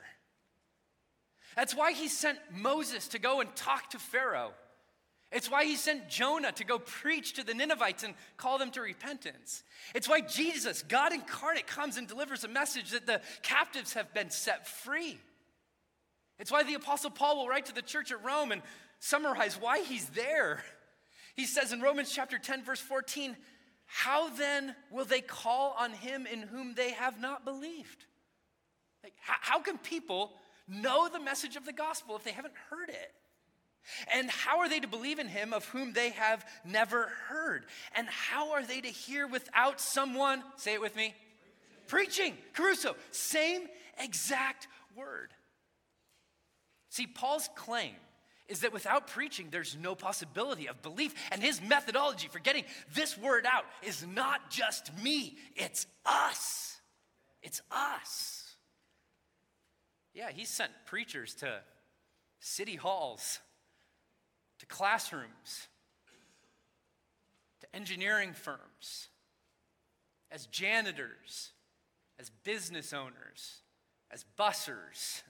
That's 1.54 1.76
why 1.76 1.92
he 1.92 2.08
sent 2.08 2.40
Moses 2.52 3.06
to 3.08 3.20
go 3.20 3.40
and 3.40 3.54
talk 3.54 3.90
to 3.90 4.00
Pharaoh. 4.00 4.50
It's 5.30 5.48
why 5.48 5.64
he 5.64 5.76
sent 5.76 6.08
Jonah 6.08 6.50
to 6.50 6.64
go 6.64 6.80
preach 6.80 7.34
to 7.34 7.44
the 7.44 7.54
Ninevites 7.54 8.02
and 8.02 8.14
call 8.36 8.58
them 8.58 8.72
to 8.72 8.80
repentance. 8.80 9.62
It's 9.94 10.08
why 10.08 10.22
Jesus, 10.22 10.82
God 10.82 11.12
incarnate, 11.12 11.68
comes 11.68 11.98
and 11.98 12.08
delivers 12.08 12.42
a 12.42 12.48
message 12.48 12.90
that 12.90 13.06
the 13.06 13.20
captives 13.42 13.92
have 13.92 14.12
been 14.12 14.30
set 14.30 14.66
free. 14.66 15.20
It's 16.40 16.50
why 16.50 16.64
the 16.64 16.74
Apostle 16.74 17.10
Paul 17.10 17.36
will 17.36 17.48
write 17.48 17.66
to 17.66 17.74
the 17.74 17.80
church 17.80 18.10
at 18.10 18.24
Rome 18.24 18.50
and 18.50 18.62
summarize 19.04 19.60
why 19.60 19.80
he's 19.80 20.06
there. 20.10 20.62
He 21.34 21.44
says 21.44 21.72
in 21.72 21.82
Romans 21.82 22.10
chapter 22.10 22.38
10, 22.38 22.64
verse 22.64 22.80
14, 22.80 23.36
How 23.84 24.30
then 24.30 24.74
will 24.90 25.04
they 25.04 25.20
call 25.20 25.76
on 25.78 25.92
him 25.92 26.26
in 26.26 26.40
whom 26.42 26.74
they 26.74 26.92
have 26.92 27.20
not 27.20 27.44
believed? 27.44 28.06
Like, 29.02 29.12
how, 29.20 29.34
how 29.40 29.58
can 29.60 29.76
people 29.76 30.32
know 30.66 31.08
the 31.12 31.20
message 31.20 31.56
of 31.56 31.66
the 31.66 31.72
gospel 31.72 32.16
if 32.16 32.24
they 32.24 32.32
haven't 32.32 32.54
heard 32.70 32.88
it? 32.88 33.12
And 34.14 34.30
how 34.30 34.60
are 34.60 34.68
they 34.70 34.80
to 34.80 34.88
believe 34.88 35.18
in 35.18 35.28
him 35.28 35.52
of 35.52 35.66
whom 35.66 35.92
they 35.92 36.10
have 36.10 36.46
never 36.64 37.08
heard? 37.28 37.66
And 37.94 38.08
how 38.08 38.52
are 38.52 38.64
they 38.64 38.80
to 38.80 38.88
hear 38.88 39.26
without 39.26 39.82
someone, 39.82 40.42
say 40.56 40.72
it 40.72 40.80
with 40.80 40.96
me, 40.96 41.14
preaching? 41.88 42.38
Kerusso, 42.54 42.94
same 43.10 43.66
exact 44.02 44.66
word. 44.96 45.32
See, 46.88 47.06
Paul's 47.06 47.50
claim 47.54 47.96
is 48.48 48.60
that 48.60 48.72
without 48.72 49.06
preaching, 49.06 49.48
there's 49.50 49.76
no 49.80 49.94
possibility 49.94 50.68
of 50.68 50.82
belief. 50.82 51.14
And 51.32 51.42
his 51.42 51.62
methodology 51.62 52.28
for 52.28 52.38
getting 52.38 52.64
this 52.94 53.16
word 53.16 53.46
out 53.50 53.64
is 53.82 54.06
not 54.06 54.50
just 54.50 54.96
me, 54.98 55.36
it's 55.56 55.86
us. 56.04 56.80
It's 57.42 57.60
us. 57.70 58.56
Yeah, 60.14 60.30
he 60.30 60.44
sent 60.44 60.70
preachers 60.86 61.34
to 61.36 61.60
city 62.38 62.76
halls 62.76 63.40
to 64.60 64.66
classrooms, 64.66 65.68
to 67.60 67.76
engineering 67.76 68.32
firms, 68.32 69.08
as 70.30 70.46
janitors, 70.46 71.52
as 72.18 72.30
business 72.44 72.92
owners, 72.92 73.62
as 74.10 74.24
bussers. 74.38 75.22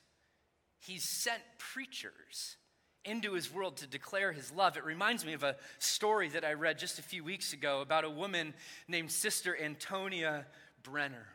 He's 0.79 1.05
sent 1.05 1.43
preachers 1.59 2.57
into 3.05 3.33
his 3.33 3.53
world 3.53 3.77
to 3.79 3.87
declare 3.87 4.33
his 4.33 4.53
love. 4.53 4.77
It 4.77 4.85
reminds 4.85 5.25
me 5.25 5.35
of 5.35 5.43
a 5.43 5.57
story 5.79 6.29
that 6.31 6.45
I 6.45 6.55
read 6.55 6.79
just 6.79 6.99
a 6.99 7.03
few 7.03 7.23
weeks 7.23 7.53
ago 7.53 7.81
about 7.81 8.05
a 8.05 8.11
woman 8.11 8.55
named 8.89 9.11
Sister 9.11 9.57
Antonia 9.61 10.47
Brenner. 10.83 11.27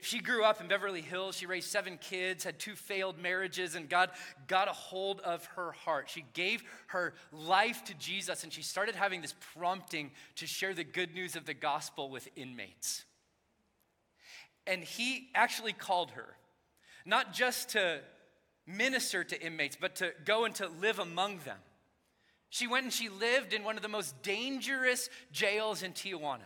She 0.00 0.20
grew 0.20 0.44
up 0.44 0.62
in 0.62 0.68
Beverly 0.68 1.02
Hills. 1.02 1.36
She 1.36 1.44
raised 1.44 1.68
seven 1.68 1.98
kids, 1.98 2.42
had 2.42 2.58
two 2.58 2.74
failed 2.74 3.18
marriages, 3.18 3.74
and 3.74 3.86
God 3.86 4.10
got 4.46 4.66
a 4.66 4.72
hold 4.72 5.20
of 5.20 5.44
her 5.56 5.72
heart. 5.72 6.08
She 6.08 6.24
gave 6.32 6.62
her 6.86 7.12
life 7.32 7.84
to 7.84 7.94
Jesus, 7.94 8.44
and 8.44 8.52
she 8.52 8.62
started 8.62 8.94
having 8.94 9.20
this 9.20 9.34
prompting 9.54 10.10
to 10.36 10.46
share 10.46 10.72
the 10.72 10.84
good 10.84 11.14
news 11.14 11.36
of 11.36 11.44
the 11.44 11.52
gospel 11.52 12.08
with 12.08 12.28
inmates. 12.34 13.04
And 14.66 14.82
he 14.82 15.28
actually 15.34 15.74
called 15.74 16.12
her, 16.12 16.34
not 17.04 17.34
just 17.34 17.70
to 17.70 18.00
minister 18.66 19.24
to 19.24 19.40
inmates, 19.40 19.76
but 19.80 19.96
to 19.96 20.12
go 20.24 20.44
and 20.44 20.54
to 20.56 20.68
live 20.68 20.98
among 20.98 21.38
them. 21.40 21.58
She 22.50 22.66
went 22.66 22.84
and 22.84 22.92
she 22.92 23.08
lived 23.08 23.52
in 23.52 23.64
one 23.64 23.76
of 23.76 23.82
the 23.82 23.88
most 23.88 24.22
dangerous 24.22 25.08
jails 25.32 25.82
in 25.82 25.92
Tijuana 25.92 26.40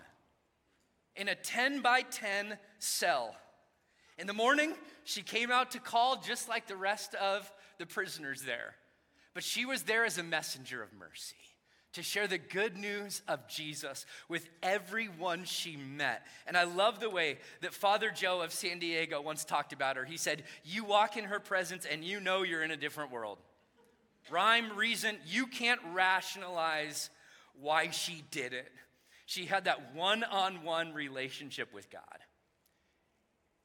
in 1.16 1.28
a 1.28 1.34
10 1.34 1.80
by 1.80 2.02
10 2.02 2.56
cell. 2.78 3.36
In 4.18 4.26
the 4.26 4.32
morning, 4.32 4.74
she 5.04 5.22
came 5.22 5.50
out 5.50 5.72
to 5.72 5.80
call 5.80 6.20
just 6.20 6.48
like 6.48 6.66
the 6.66 6.76
rest 6.76 7.14
of 7.16 7.52
the 7.78 7.86
prisoners 7.86 8.42
there. 8.42 8.74
But 9.34 9.44
she 9.44 9.64
was 9.64 9.82
there 9.82 10.04
as 10.04 10.18
a 10.18 10.22
messenger 10.22 10.82
of 10.82 10.92
mercy 10.92 11.36
to 11.98 12.02
share 12.04 12.28
the 12.28 12.38
good 12.38 12.76
news 12.76 13.22
of 13.28 13.46
Jesus 13.48 14.06
with 14.28 14.48
everyone 14.62 15.44
she 15.44 15.76
met. 15.76 16.24
And 16.46 16.56
I 16.56 16.64
love 16.64 17.00
the 17.00 17.10
way 17.10 17.38
that 17.60 17.74
Father 17.74 18.10
Joe 18.10 18.40
of 18.40 18.52
San 18.52 18.78
Diego 18.78 19.20
once 19.20 19.44
talked 19.44 19.72
about 19.72 19.96
her. 19.96 20.04
He 20.04 20.16
said, 20.16 20.44
You 20.64 20.84
walk 20.84 21.16
in 21.16 21.24
her 21.24 21.40
presence 21.40 21.84
and 21.84 22.04
you 22.04 22.20
know 22.20 22.42
you're 22.42 22.62
in 22.62 22.70
a 22.70 22.76
different 22.76 23.10
world. 23.10 23.38
Rhyme, 24.30 24.76
reason, 24.76 25.16
you 25.26 25.46
can't 25.46 25.80
rationalize 25.92 27.10
why 27.60 27.90
she 27.90 28.22
did 28.30 28.52
it. 28.52 28.70
She 29.26 29.46
had 29.46 29.64
that 29.64 29.94
one 29.94 30.22
on 30.22 30.62
one 30.62 30.94
relationship 30.94 31.74
with 31.74 31.90
God. 31.90 32.02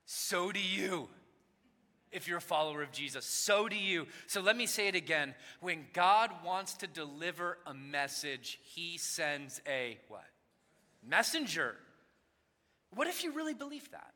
So 0.05 0.51
do 0.51 0.59
you 0.59 1.07
if 2.13 2.27
you're 2.27 2.37
a 2.37 2.41
follower 2.41 2.81
of 2.81 2.91
Jesus. 2.91 3.25
So 3.25 3.67
do 3.67 3.75
you. 3.75 4.07
So 4.27 4.41
let 4.41 4.55
me 4.55 4.65
say 4.65 4.87
it 4.87 4.95
again. 4.95 5.35
When 5.59 5.85
God 5.93 6.31
wants 6.45 6.75
to 6.75 6.87
deliver 6.87 7.57
a 7.65 7.73
message, 7.73 8.59
he 8.63 8.97
sends 8.97 9.61
a 9.67 9.97
what? 10.07 10.25
Messenger. 11.07 11.75
What 12.95 13.07
if 13.07 13.23
you 13.23 13.33
really 13.33 13.53
believe 13.53 13.89
that? 13.91 14.13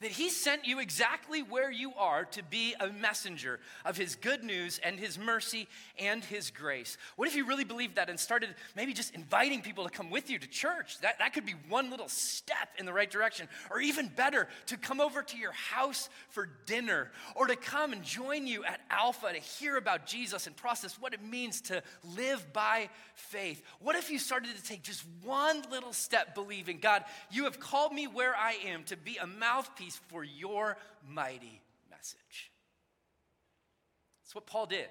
That 0.00 0.10
He 0.10 0.30
sent 0.30 0.66
you 0.66 0.80
exactly 0.80 1.42
where 1.42 1.70
you 1.70 1.92
are 1.94 2.24
to 2.26 2.42
be 2.42 2.74
a 2.80 2.88
messenger 2.88 3.60
of 3.84 3.96
His 3.96 4.16
good 4.16 4.42
news 4.42 4.80
and 4.82 4.98
His 4.98 5.18
mercy 5.18 5.68
and 5.98 6.24
His 6.24 6.50
grace. 6.50 6.96
What 7.16 7.28
if 7.28 7.36
you 7.36 7.46
really 7.46 7.64
believed 7.64 7.96
that 7.96 8.08
and 8.08 8.18
started 8.18 8.54
maybe 8.74 8.92
just 8.92 9.14
inviting 9.14 9.62
people 9.62 9.84
to 9.84 9.90
come 9.90 10.10
with 10.10 10.30
you 10.30 10.38
to 10.38 10.48
church? 10.48 10.98
That, 11.00 11.18
that 11.18 11.34
could 11.34 11.44
be 11.44 11.54
one 11.68 11.90
little 11.90 12.08
step 12.08 12.70
in 12.78 12.86
the 12.86 12.92
right 12.92 13.10
direction. 13.10 13.48
Or 13.70 13.80
even 13.80 14.08
better, 14.08 14.48
to 14.66 14.76
come 14.76 15.00
over 15.00 15.22
to 15.22 15.36
your 15.36 15.52
house 15.52 16.08
for 16.30 16.48
dinner 16.66 17.10
or 17.34 17.46
to 17.46 17.56
come 17.56 17.92
and 17.92 18.02
join 18.02 18.46
you 18.46 18.64
at 18.64 18.80
Alpha 18.90 19.32
to 19.32 19.38
hear 19.38 19.76
about 19.76 20.06
Jesus 20.06 20.46
and 20.46 20.56
process 20.56 20.98
what 20.98 21.12
it 21.12 21.22
means 21.22 21.60
to 21.62 21.82
live 22.16 22.52
by 22.52 22.88
faith. 23.14 23.62
What 23.80 23.96
if 23.96 24.10
you 24.10 24.18
started 24.18 24.56
to 24.56 24.62
take 24.62 24.82
just 24.82 25.04
one 25.22 25.62
little 25.70 25.92
step 25.92 26.34
believing, 26.34 26.78
God, 26.80 27.04
you 27.30 27.44
have 27.44 27.60
called 27.60 27.92
me 27.92 28.06
where 28.06 28.34
I 28.34 28.52
am 28.66 28.84
to 28.84 28.96
be 28.96 29.18
a 29.18 29.26
mouthpiece 29.26 29.89
for 29.96 30.24
your 30.24 30.76
mighty 31.08 31.60
message. 31.90 32.50
That's 34.22 34.34
what 34.34 34.46
Paul 34.46 34.66
did. 34.66 34.88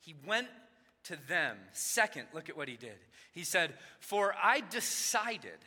He 0.00 0.14
went 0.26 0.48
to 1.04 1.16
them. 1.28 1.56
Second, 1.72 2.26
look 2.32 2.48
at 2.48 2.56
what 2.56 2.68
he 2.68 2.76
did. 2.76 2.98
He 3.32 3.44
said, 3.44 3.74
For 4.00 4.34
I 4.42 4.62
decided 4.70 5.58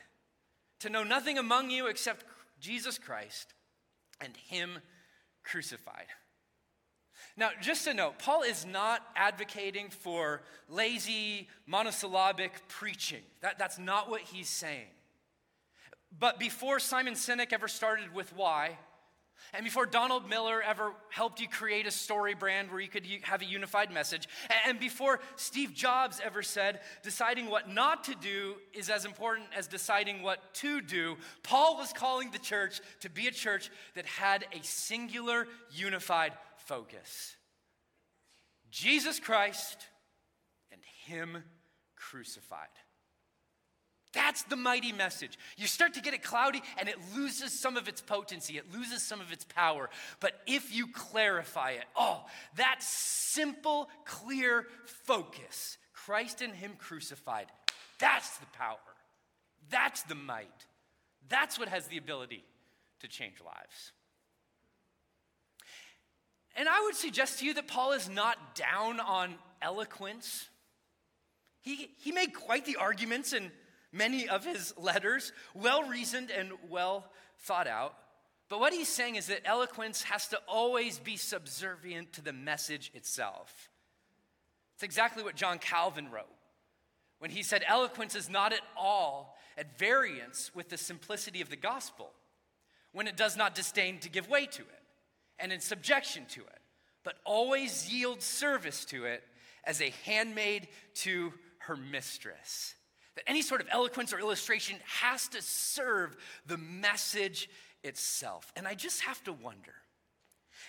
to 0.80 0.90
know 0.90 1.04
nothing 1.04 1.38
among 1.38 1.70
you 1.70 1.88
except 1.88 2.26
Jesus 2.60 2.98
Christ 2.98 3.54
and 4.22 4.36
Him 4.36 4.80
crucified. 5.44 6.08
Now, 7.36 7.50
just 7.62 7.86
to 7.86 7.94
note, 7.94 8.18
Paul 8.18 8.42
is 8.42 8.66
not 8.66 9.02
advocating 9.16 9.90
for 9.90 10.42
lazy, 10.70 11.48
monosyllabic 11.68 12.68
preaching. 12.68 13.22
That, 13.42 13.60
that's 13.60 13.78
not 13.78 14.10
what 14.10 14.22
he's 14.22 14.50
saying. 14.50 14.88
But 16.12 16.40
before 16.40 16.80
Simon 16.80 17.14
Sinek 17.14 17.54
ever 17.54 17.68
started 17.68 18.14
with 18.14 18.36
why, 18.36 18.78
and 19.54 19.64
before 19.64 19.86
Donald 19.86 20.28
Miller 20.28 20.62
ever 20.62 20.94
helped 21.10 21.40
you 21.40 21.48
create 21.48 21.86
a 21.86 21.92
story 21.92 22.34
brand 22.34 22.72
where 22.72 22.80
you 22.80 22.88
could 22.88 23.06
have 23.22 23.42
a 23.42 23.46
unified 23.46 23.92
message, 23.92 24.28
and 24.66 24.80
before 24.80 25.20
Steve 25.36 25.74
Jobs 25.74 26.20
ever 26.24 26.42
said, 26.42 26.80
deciding 27.04 27.50
what 27.50 27.70
not 27.70 28.06
to 28.06 28.16
do 28.16 28.56
is 28.74 28.90
as 28.90 29.06
important 29.06 29.48
as 29.56 29.68
deciding 29.68 30.24
what 30.24 30.54
to 30.56 30.82
do, 30.82 31.18
Paul 31.44 31.78
was 31.78 31.94
calling 31.94 32.32
the 32.32 32.40
church 32.40 32.82
to 33.02 33.10
be 33.10 33.28
a 33.28 33.32
church 33.32 33.70
that 33.96 34.06
had 34.06 34.46
a 34.54 34.64
singular, 34.64 35.48
unified 35.72 36.34
focus 36.66 37.38
Jesus 38.70 39.20
Christ 39.20 39.88
and 40.72 40.82
Him 41.06 41.44
crucified. 41.96 42.68
That's 44.14 44.44
the 44.44 44.56
mighty 44.56 44.92
message. 44.92 45.38
You 45.58 45.68
start 45.68 45.94
to 45.96 46.02
get 46.02 46.14
it 46.14 46.24
cloudy 46.24 46.62
and 46.80 46.88
it 46.88 46.96
loses 47.16 47.58
some 47.58 47.78
of 47.78 47.88
its 47.88 48.02
potency, 48.02 48.58
it 48.58 48.74
loses 48.74 49.04
some 49.04 49.22
of 49.22 49.32
its 49.32 49.46
power. 49.46 49.90
But 50.20 50.40
if 50.48 50.74
you 50.74 50.88
clarify 50.88 51.72
it, 51.72 51.86
oh, 51.96 52.24
that 52.56 52.82
simple, 52.82 53.90
clear 54.06 54.68
focus 54.86 55.78
Christ 55.94 56.42
and 56.42 56.54
Him 56.54 56.74
crucified, 56.78 57.48
that's 58.00 58.38
the 58.38 58.46
power. 58.58 58.78
That's 59.70 60.04
the 60.04 60.16
might. 60.16 60.66
That's 61.30 61.60
what 61.60 61.68
has 61.68 61.88
the 61.88 61.98
ability 61.98 62.44
to 63.02 63.08
change 63.08 63.36
lives. 63.46 63.92
And 66.56 66.68
I 66.68 66.82
would 66.82 66.96
suggest 66.96 67.40
to 67.40 67.46
you 67.46 67.54
that 67.56 67.68
Paul 67.68 67.92
is 67.92 68.10
not 68.10 68.56
down 68.56 69.00
on 69.00 69.36
eloquence. 69.62 70.50
He, 71.62 71.90
he 71.98 72.12
made 72.12 72.34
quite 72.34 72.66
the 72.66 72.78
arguments 72.78 73.34
and 73.34 73.52
many 73.92 74.28
of 74.28 74.46
his 74.46 74.74
letters, 74.78 75.32
well 75.54 75.84
reasoned 75.84 76.32
and 76.32 76.52
well 76.70 77.06
thought 77.40 77.68
out. 77.68 77.96
But 78.50 78.60
what 78.60 78.74
he's 78.74 78.88
saying 78.88 79.16
is 79.16 79.28
that 79.28 79.42
eloquence 79.46 80.04
has 80.04 80.28
to 80.30 80.40
always 80.48 81.00
be 81.00 81.18
subservient 81.18 82.14
to 82.14 82.22
the 82.22 82.34
message 82.34 82.92
itself. 82.94 83.70
It's 84.76 84.84
exactly 84.84 85.24
what 85.24 85.36
John 85.36 85.60
Calvin 85.60 86.12
wrote 86.12 86.28
when 87.20 87.32
he 87.32 87.44
said, 87.44 87.64
Eloquence 87.68 88.16
is 88.16 88.30
not 88.30 88.54
at 88.54 88.62
all 88.78 89.36
at 89.58 89.78
variance 89.78 90.52
with 90.54 90.70
the 90.70 90.78
simplicity 90.78 91.42
of 91.42 91.50
the 91.50 91.56
gospel, 91.56 92.12
when 92.92 93.08
it 93.08 93.18
does 93.18 93.36
not 93.36 93.56
disdain 93.56 94.00
to 94.00 94.10
give 94.10 94.30
way 94.30 94.46
to 94.46 94.62
it 94.62 94.84
and 95.40 95.52
in 95.52 95.60
subjection 95.60 96.26
to 96.30 96.42
it, 96.42 96.62
but 97.04 97.16
always 97.26 97.92
yields 97.92 98.26
service 98.26 98.86
to 98.86 99.06
it 99.06 99.24
as 99.64 99.82
a 99.82 99.94
handmaid 100.06 100.68
to 100.94 101.34
her 101.60 101.76
mistress. 101.76 102.76
That 103.18 103.24
any 103.28 103.42
sort 103.42 103.62
of 103.62 103.68
eloquence 103.72 104.14
or 104.14 104.20
illustration 104.20 104.76
has 105.02 105.28
to 105.30 105.42
serve 105.42 106.16
the 106.46 106.58
message 106.58 107.50
itself. 107.84 108.54
And 108.56 108.68
I 108.68 108.76
just 108.76 109.02
have 109.02 109.24
to 109.24 109.34
wonder 109.34 109.74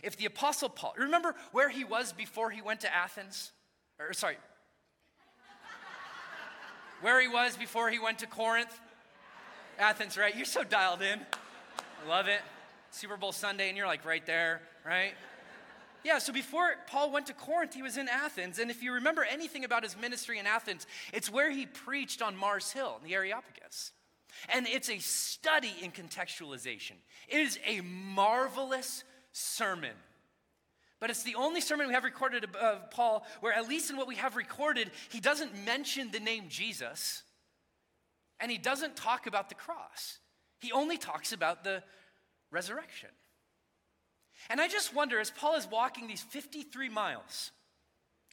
if 0.02 0.16
the 0.16 0.24
Apostle 0.24 0.70
Paul, 0.70 0.94
remember 0.96 1.34
where 1.52 1.68
he 1.68 1.84
was 1.84 2.14
before 2.14 2.50
he 2.50 2.62
went 2.62 2.80
to 2.80 2.94
Athens? 2.94 3.52
Or, 3.98 4.14
sorry, 4.14 4.38
where 7.02 7.20
he 7.20 7.28
was 7.28 7.54
before 7.54 7.90
he 7.90 7.98
went 7.98 8.20
to 8.20 8.26
Corinth? 8.26 8.80
Athens, 9.78 10.16
right? 10.16 10.34
You're 10.34 10.46
so 10.46 10.64
dialed 10.64 11.02
in. 11.02 11.20
I 11.20 12.08
love 12.08 12.28
it. 12.28 12.40
Super 12.90 13.18
Bowl 13.18 13.32
Sunday, 13.32 13.68
and 13.68 13.76
you're 13.76 13.87
like 13.87 14.06
right 14.06 14.24
there, 14.24 14.62
right? 14.87 15.12
Yeah, 16.04 16.18
so 16.18 16.32
before 16.32 16.70
Paul 16.87 17.11
went 17.11 17.26
to 17.26 17.34
Corinth, 17.34 17.74
he 17.74 17.82
was 17.82 17.96
in 17.96 18.08
Athens. 18.08 18.58
And 18.58 18.70
if 18.70 18.82
you 18.82 18.94
remember 18.94 19.24
anything 19.24 19.64
about 19.64 19.82
his 19.82 19.96
ministry 19.96 20.38
in 20.38 20.46
Athens, 20.46 20.87
it's 21.12 21.30
where 21.30 21.50
he 21.50 21.66
preached 21.66 22.22
on 22.22 22.37
Mars 22.37 22.70
Hill 22.70 22.98
in 23.02 23.08
the 23.08 23.14
Areopagus. 23.14 23.92
And 24.48 24.66
it's 24.66 24.88
a 24.88 24.98
study 24.98 25.74
in 25.82 25.90
contextualization. 25.90 26.92
It 27.28 27.40
is 27.40 27.58
a 27.66 27.80
marvelous 27.80 29.04
sermon. 29.32 29.94
But 31.00 31.11
it's 31.11 31.22
the 31.22 31.34
only 31.37 31.61
sermon 31.61 31.88
we 31.88 31.94
have 31.94 32.04
recorded 32.04 32.44
of 32.56 32.90
Paul 32.90 33.24
where, 33.40 33.52
at 33.52 33.68
least 33.68 33.90
in 33.90 33.96
what 33.96 34.08
we 34.08 34.16
have 34.16 34.37
recorded, 34.37 34.90
he 35.11 35.20
doesn't 35.20 35.64
mention 35.64 36.11
the 36.11 36.20
name 36.20 36.44
Jesus 36.48 37.22
and 38.40 38.50
he 38.50 38.58
doesn't 38.58 38.96
talk 38.96 39.26
about 39.26 39.48
the 39.48 39.54
cross. 39.54 40.18
He 40.61 40.72
only 40.72 40.96
talks 40.96 41.32
about 41.32 41.64
the 41.64 41.82
resurrection. 42.50 43.11
And 44.51 44.61
I 44.61 44.68
just 44.68 44.94
wonder, 44.94 45.18
as 45.18 45.31
Paul 45.31 45.57
is 45.57 45.66
walking 45.70 46.07
these 46.07 46.22
53 46.22 46.88
miles 46.88 47.51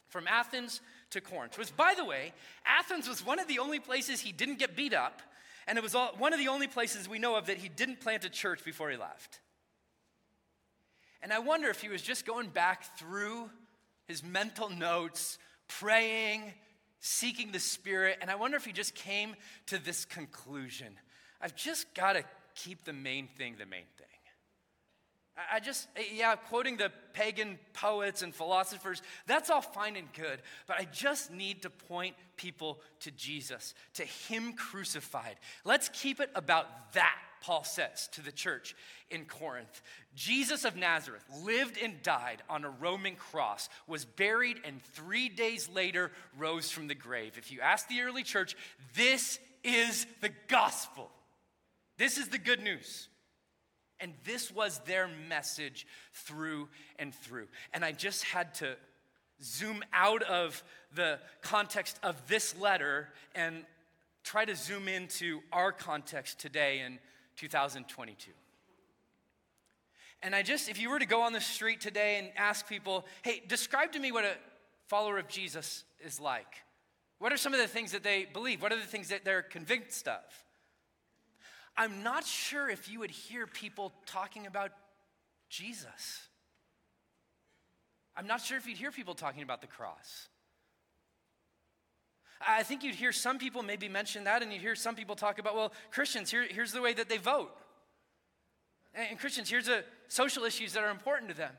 from 0.09 0.27
Athens 0.27 0.81
to 1.11 1.21
Corinth, 1.21 1.57
which, 1.57 1.75
by 1.75 1.93
the 1.95 2.05
way, 2.05 2.33
Athens 2.65 3.07
was 3.07 3.25
one 3.25 3.39
of 3.39 3.47
the 3.47 3.59
only 3.59 3.79
places 3.79 4.21
he 4.21 4.31
didn't 4.31 4.59
get 4.59 4.75
beat 4.75 4.93
up, 4.93 5.21
and 5.67 5.77
it 5.77 5.81
was 5.81 5.95
all, 5.95 6.13
one 6.17 6.33
of 6.33 6.39
the 6.39 6.47
only 6.47 6.67
places 6.67 7.09
we 7.09 7.19
know 7.19 7.35
of 7.35 7.47
that 7.47 7.57
he 7.57 7.69
didn't 7.69 7.99
plant 7.99 8.23
a 8.23 8.29
church 8.29 8.63
before 8.63 8.89
he 8.89 8.97
left. 8.97 9.39
And 11.21 11.33
I 11.33 11.39
wonder 11.39 11.69
if 11.69 11.81
he 11.81 11.89
was 11.89 12.01
just 12.01 12.25
going 12.25 12.49
back 12.49 12.97
through 12.97 13.49
his 14.07 14.23
mental 14.23 14.69
notes, 14.69 15.39
praying, 15.67 16.53
seeking 16.99 17.51
the 17.51 17.59
Spirit, 17.59 18.19
and 18.21 18.29
I 18.29 18.35
wonder 18.35 18.57
if 18.57 18.65
he 18.65 18.71
just 18.71 18.95
came 18.95 19.35
to 19.67 19.77
this 19.77 20.05
conclusion 20.05 20.93
I've 21.41 21.55
just 21.55 21.93
got 21.93 22.13
to 22.13 22.23
keep 22.55 22.85
the 22.85 22.93
main 22.93 23.27
thing 23.27 23.55
the 23.59 23.65
main 23.65 23.85
thing. 23.97 24.07
I 25.53 25.59
just, 25.59 25.89
yeah, 26.13 26.35
quoting 26.35 26.77
the 26.77 26.91
pagan 27.13 27.59
poets 27.73 28.21
and 28.21 28.33
philosophers, 28.33 29.01
that's 29.27 29.49
all 29.49 29.61
fine 29.61 29.97
and 29.97 30.11
good, 30.13 30.39
but 30.65 30.77
I 30.79 30.85
just 30.85 31.29
need 31.29 31.63
to 31.63 31.69
point 31.69 32.15
people 32.37 32.79
to 33.01 33.11
Jesus, 33.11 33.73
to 33.95 34.03
Him 34.03 34.53
crucified. 34.53 35.35
Let's 35.65 35.89
keep 35.89 36.21
it 36.21 36.29
about 36.35 36.93
that, 36.93 37.17
Paul 37.41 37.65
says 37.65 38.07
to 38.13 38.21
the 38.21 38.31
church 38.31 38.77
in 39.09 39.25
Corinth. 39.25 39.81
Jesus 40.15 40.63
of 40.63 40.77
Nazareth 40.77 41.25
lived 41.43 41.77
and 41.83 42.01
died 42.01 42.41
on 42.49 42.63
a 42.63 42.69
Roman 42.69 43.15
cross, 43.15 43.67
was 43.87 44.05
buried, 44.05 44.61
and 44.63 44.81
three 44.81 45.27
days 45.27 45.67
later 45.67 46.11
rose 46.37 46.71
from 46.71 46.87
the 46.87 46.95
grave. 46.95 47.37
If 47.37 47.51
you 47.51 47.59
ask 47.59 47.89
the 47.89 48.01
early 48.01 48.23
church, 48.23 48.55
this 48.95 49.37
is 49.65 50.07
the 50.21 50.31
gospel. 50.47 51.09
This 51.97 52.17
is 52.17 52.29
the 52.29 52.37
good 52.37 52.61
news. 52.61 53.09
And 53.99 54.13
this 54.23 54.51
was 54.51 54.79
their 54.79 55.09
message 55.29 55.87
through 56.13 56.67
and 56.99 57.13
through. 57.13 57.47
And 57.73 57.85
I 57.85 57.91
just 57.91 58.23
had 58.23 58.53
to 58.55 58.75
zoom 59.41 59.83
out 59.93 60.23
of 60.23 60.63
the 60.93 61.19
context 61.41 61.99
of 62.03 62.27
this 62.27 62.57
letter 62.57 63.09
and 63.33 63.63
try 64.23 64.45
to 64.45 64.55
zoom 64.55 64.87
into 64.87 65.41
our 65.51 65.71
context 65.71 66.39
today 66.39 66.79
in 66.79 66.99
2022. 67.37 68.31
And 70.23 70.35
I 70.35 70.41
just, 70.41 70.69
if 70.69 70.79
you 70.81 70.89
were 70.89 70.99
to 70.99 71.05
go 71.05 71.21
on 71.21 71.33
the 71.33 71.41
street 71.41 71.81
today 71.81 72.17
and 72.17 72.29
ask 72.35 72.67
people, 72.67 73.05
hey, 73.21 73.43
describe 73.47 73.91
to 73.91 73.99
me 73.99 74.11
what 74.11 74.25
a 74.25 74.33
follower 74.87 75.19
of 75.19 75.27
Jesus 75.27 75.83
is 76.03 76.19
like. 76.19 76.63
What 77.19 77.31
are 77.31 77.37
some 77.37 77.53
of 77.53 77.59
the 77.59 77.67
things 77.67 77.91
that 77.91 78.03
they 78.03 78.25
believe? 78.25 78.61
What 78.61 78.71
are 78.71 78.77
the 78.79 78.81
things 78.81 79.09
that 79.09 79.23
they're 79.23 79.41
convinced 79.41 80.07
of? 80.07 80.21
I'm 81.77 82.03
not 82.03 82.25
sure 82.25 82.69
if 82.69 82.89
you 82.89 82.99
would 82.99 83.11
hear 83.11 83.47
people 83.47 83.91
talking 84.05 84.47
about 84.47 84.71
Jesus. 85.49 86.27
I'm 88.15 88.27
not 88.27 88.41
sure 88.41 88.57
if 88.57 88.65
you'd 88.65 88.77
hear 88.77 88.91
people 88.91 89.13
talking 89.13 89.43
about 89.43 89.61
the 89.61 89.67
cross. 89.67 90.29
I 92.45 92.63
think 92.63 92.83
you'd 92.83 92.95
hear 92.95 93.11
some 93.11 93.39
people 93.39 93.63
maybe 93.63 93.89
mention 93.89 94.25
that, 94.25 94.41
and 94.41 94.51
you'd 94.51 94.61
hear 94.61 94.75
some 94.75 94.95
people 94.95 95.15
talk 95.15 95.39
about, 95.39 95.55
well, 95.55 95.73
Christians, 95.91 96.31
here, 96.31 96.45
here's 96.49 96.71
the 96.71 96.81
way 96.81 96.93
that 96.93 97.09
they 97.09 97.17
vote. 97.17 97.51
And 98.93 99.19
Christians, 99.19 99.49
here's 99.49 99.65
the 99.65 99.83
social 100.07 100.43
issues 100.43 100.73
that 100.73 100.83
are 100.83 100.91
important 100.91 101.29
to 101.31 101.37
them. 101.37 101.51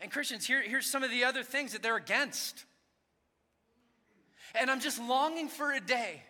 And 0.00 0.10
Christians, 0.10 0.46
here, 0.46 0.62
here's 0.62 0.86
some 0.86 1.02
of 1.02 1.10
the 1.10 1.24
other 1.24 1.42
things 1.42 1.72
that 1.72 1.82
they're 1.82 1.96
against. 1.96 2.64
And 4.54 4.70
I'm 4.70 4.80
just 4.80 5.00
longing 5.00 5.48
for 5.48 5.72
a 5.72 5.80
day 5.80 6.22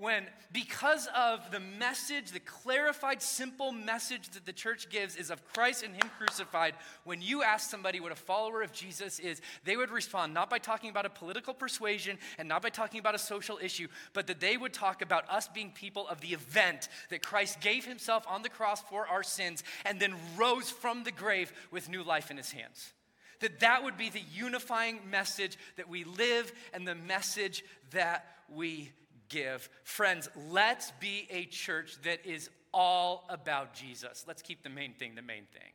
when, 0.00 0.24
because 0.50 1.08
of 1.14 1.50
the 1.50 1.60
message, 1.60 2.30
the 2.30 2.40
clarified, 2.40 3.20
simple 3.20 3.70
message 3.70 4.30
that 4.30 4.46
the 4.46 4.52
church 4.52 4.88
gives 4.88 5.14
is 5.14 5.30
of 5.30 5.44
Christ 5.52 5.84
and 5.84 5.94
Him 5.94 6.10
crucified, 6.16 6.74
when 7.04 7.20
you 7.20 7.42
ask 7.42 7.68
somebody 7.68 8.00
what 8.00 8.10
a 8.10 8.16
follower 8.16 8.62
of 8.62 8.72
Jesus 8.72 9.18
is, 9.18 9.42
they 9.64 9.76
would 9.76 9.90
respond 9.90 10.32
not 10.32 10.48
by 10.48 10.58
talking 10.58 10.88
about 10.88 11.04
a 11.04 11.10
political 11.10 11.52
persuasion 11.52 12.18
and 12.38 12.48
not 12.48 12.62
by 12.62 12.70
talking 12.70 12.98
about 12.98 13.14
a 13.14 13.18
social 13.18 13.58
issue, 13.62 13.88
but 14.14 14.26
that 14.26 14.40
they 14.40 14.56
would 14.56 14.72
talk 14.72 15.02
about 15.02 15.28
us 15.28 15.48
being 15.48 15.70
people 15.70 16.08
of 16.08 16.22
the 16.22 16.28
event 16.28 16.88
that 17.10 17.22
Christ 17.22 17.60
gave 17.60 17.84
Himself 17.84 18.24
on 18.26 18.40
the 18.40 18.48
cross 18.48 18.80
for 18.80 19.06
our 19.06 19.22
sins 19.22 19.62
and 19.84 20.00
then 20.00 20.14
rose 20.34 20.70
from 20.70 21.04
the 21.04 21.12
grave 21.12 21.52
with 21.70 21.90
new 21.90 22.02
life 22.02 22.30
in 22.30 22.38
His 22.38 22.52
hands. 22.52 22.94
That 23.40 23.60
that 23.60 23.84
would 23.84 23.98
be 23.98 24.08
the 24.08 24.22
unifying 24.32 25.00
message 25.10 25.58
that 25.76 25.90
we 25.90 26.04
live 26.04 26.52
and 26.72 26.88
the 26.88 26.94
message 26.94 27.64
that 27.90 28.24
we 28.48 28.92
give. 29.30 29.70
Friends, 29.84 30.28
let's 30.50 30.90
be 31.00 31.26
a 31.30 31.46
church 31.46 31.96
that 32.02 32.26
is 32.26 32.50
all 32.74 33.24
about 33.30 33.72
Jesus. 33.72 34.24
Let's 34.28 34.42
keep 34.42 34.62
the 34.62 34.68
main 34.68 34.92
thing 34.92 35.14
the 35.14 35.22
main 35.22 35.44
thing. 35.52 35.72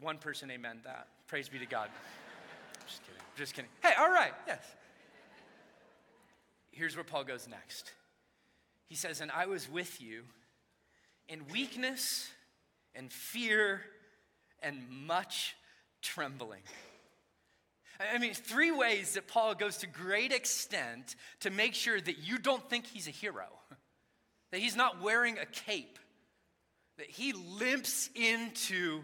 One 0.00 0.18
person, 0.18 0.50
amen 0.50 0.80
that. 0.84 1.06
Praise 1.28 1.48
be 1.48 1.58
to 1.58 1.66
God. 1.66 1.88
Just 2.86 3.02
kidding. 3.04 3.22
Just 3.36 3.54
kidding. 3.54 3.70
Hey, 3.82 3.92
all 3.98 4.10
right, 4.10 4.32
yes. 4.46 4.64
Here's 6.72 6.96
where 6.96 7.04
Paul 7.04 7.24
goes 7.24 7.46
next. 7.46 7.92
He 8.86 8.94
says, 8.94 9.20
And 9.20 9.30
I 9.30 9.46
was 9.46 9.70
with 9.70 10.00
you 10.00 10.22
in 11.28 11.46
weakness 11.52 12.30
and 12.94 13.12
fear 13.12 13.82
and 14.62 14.88
much 14.88 15.54
trembling. 16.02 16.62
I 18.00 18.18
mean, 18.18 18.32
three 18.32 18.70
ways 18.70 19.14
that 19.14 19.28
Paul 19.28 19.54
goes 19.54 19.78
to 19.78 19.86
great 19.86 20.32
extent 20.32 21.16
to 21.40 21.50
make 21.50 21.74
sure 21.74 22.00
that 22.00 22.18
you 22.18 22.38
don't 22.38 22.66
think 22.70 22.86
he's 22.86 23.06
a 23.06 23.10
hero, 23.10 23.46
that 24.52 24.60
he's 24.60 24.76
not 24.76 25.02
wearing 25.02 25.38
a 25.38 25.46
cape, 25.46 25.98
that 26.96 27.10
he 27.10 27.32
limps 27.32 28.08
into 28.14 29.02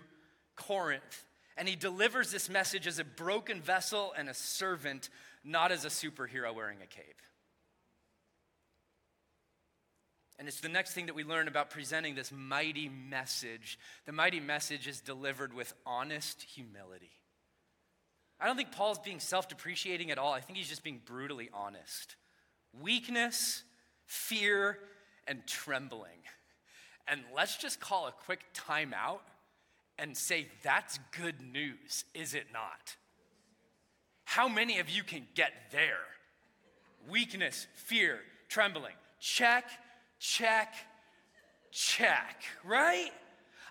Corinth 0.56 1.24
and 1.56 1.68
he 1.68 1.76
delivers 1.76 2.30
this 2.30 2.48
message 2.48 2.86
as 2.86 2.98
a 2.98 3.04
broken 3.04 3.60
vessel 3.60 4.12
and 4.16 4.28
a 4.28 4.34
servant, 4.34 5.08
not 5.44 5.72
as 5.72 5.84
a 5.84 5.88
superhero 5.88 6.54
wearing 6.54 6.78
a 6.82 6.86
cape. 6.86 7.22
And 10.38 10.48
it's 10.48 10.60
the 10.60 10.68
next 10.68 10.92
thing 10.92 11.06
that 11.06 11.14
we 11.14 11.24
learn 11.24 11.48
about 11.48 11.70
presenting 11.70 12.14
this 12.14 12.30
mighty 12.30 12.90
message. 12.90 13.78
The 14.04 14.12
mighty 14.12 14.38
message 14.40 14.86
is 14.86 15.00
delivered 15.00 15.54
with 15.54 15.72
honest 15.86 16.42
humility. 16.42 17.12
I 18.40 18.46
don't 18.46 18.56
think 18.56 18.72
Paul's 18.72 18.98
being 18.98 19.20
self 19.20 19.48
depreciating 19.48 20.10
at 20.10 20.18
all. 20.18 20.32
I 20.32 20.40
think 20.40 20.58
he's 20.58 20.68
just 20.68 20.84
being 20.84 21.00
brutally 21.04 21.48
honest. 21.52 22.16
Weakness, 22.80 23.62
fear, 24.04 24.78
and 25.26 25.46
trembling. 25.46 26.10
And 27.08 27.22
let's 27.34 27.56
just 27.56 27.80
call 27.80 28.06
a 28.06 28.12
quick 28.12 28.40
timeout 28.54 29.20
and 29.98 30.16
say, 30.16 30.48
that's 30.62 30.98
good 31.18 31.40
news, 31.40 32.04
is 32.14 32.34
it 32.34 32.46
not? 32.52 32.96
How 34.24 34.48
many 34.48 34.78
of 34.80 34.90
you 34.90 35.02
can 35.02 35.26
get 35.34 35.52
there? 35.70 36.04
Weakness, 37.08 37.66
fear, 37.74 38.18
trembling. 38.48 38.92
Check, 39.20 39.64
check, 40.18 40.74
check, 41.70 42.42
right? 42.64 43.10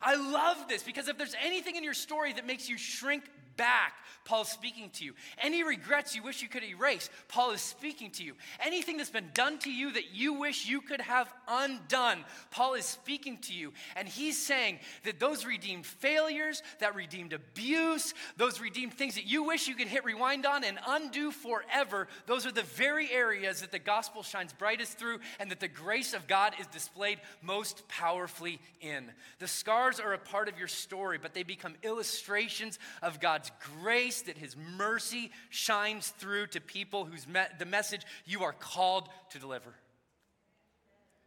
I 0.01 0.15
love 0.15 0.67
this 0.67 0.82
because 0.82 1.08
if 1.08 1.17
there's 1.17 1.36
anything 1.43 1.75
in 1.75 1.84
your 1.84 1.93
story 1.93 2.34
that 2.34 2.47
makes 2.47 2.69
you 2.69 2.78
shrink 2.78 3.23
back, 3.58 3.94
Paul's 4.26 4.50
speaking 4.50 4.89
to 4.91 5.06
you. 5.06 5.13
Any 5.41 5.63
regrets 5.63 6.15
you 6.15 6.24
wish 6.24 6.41
you 6.41 6.50
could 6.50 6.63
erase, 6.63 7.10
Paul 7.28 7.52
is 7.52 7.62
speaking 7.62 8.12
to 8.12 8.24
you. 8.24 8.34
Anything 8.60 8.98
that's 8.98 9.10
been 9.10 9.30
done 9.34 9.60
to 9.60 9.72
you 9.72 9.94
that 9.94 10.13
you 10.13 10.34
wish 10.34 10.68
you 10.68 10.82
could 10.82 11.02
have 11.02 11.32
undone, 11.48 12.26
Paul 12.52 12.74
is 12.74 12.86
speaking 12.86 13.38
to 13.44 13.54
you. 13.54 13.74
And 13.96 14.08
he's 14.08 14.38
saying 14.44 14.80
that 15.04 15.20
those 15.20 15.46
redeemed 15.46 15.86
failures, 15.86 16.63
that 16.80 16.96
redeemed 16.96 17.34
abuse, 17.34 18.13
those 18.38 18.60
redeemed 18.60 18.94
things 18.94 19.15
that 19.15 19.28
you 19.28 19.44
wish 19.44 19.68
you 19.68 19.76
could 19.76 19.88
hit 19.88 20.06
rewind 20.06 20.46
on 20.46 20.63
and 20.63 20.80
undo 20.88 21.32
forever, 21.32 22.08
those 22.26 22.46
are 22.46 22.52
the 22.52 22.63
very 22.63 23.12
areas 23.12 23.62
that 23.62 23.72
the 23.72 23.80
gospel 23.80 24.24
shines 24.24 24.54
brightest 24.54 24.98
through 24.98 25.20
and 25.39 25.52
that 25.52 25.60
the 25.60 25.68
grace 25.68 26.13
of 26.13 26.28
God 26.28 26.54
is 26.60 26.68
displayed 26.68 27.20
most 27.41 27.88
powerfully 27.88 28.60
in. 28.82 29.12
The 29.39 29.48
scars 29.48 30.00
are 30.00 30.13
a 30.13 30.18
part 30.18 30.50
of 30.50 30.58
your 30.58 30.68
story, 30.68 31.20
but 31.22 31.34
they 31.34 31.44
become 31.44 31.76
illustrations 31.84 32.80
of 33.02 33.20
God's 33.20 33.45
grace, 33.82 34.24
that 34.24 34.38
His 34.38 34.56
mercy 34.78 35.32
shines 35.50 36.10
through 36.10 36.48
to 36.48 36.62
people 36.62 37.06
whose 37.06 37.28
me- 37.28 37.42
the 37.60 37.66
message 37.66 38.02
you 38.26 38.44
are 38.44 38.54
called 38.54 39.10
to 39.32 39.40
deliver. 39.40 39.74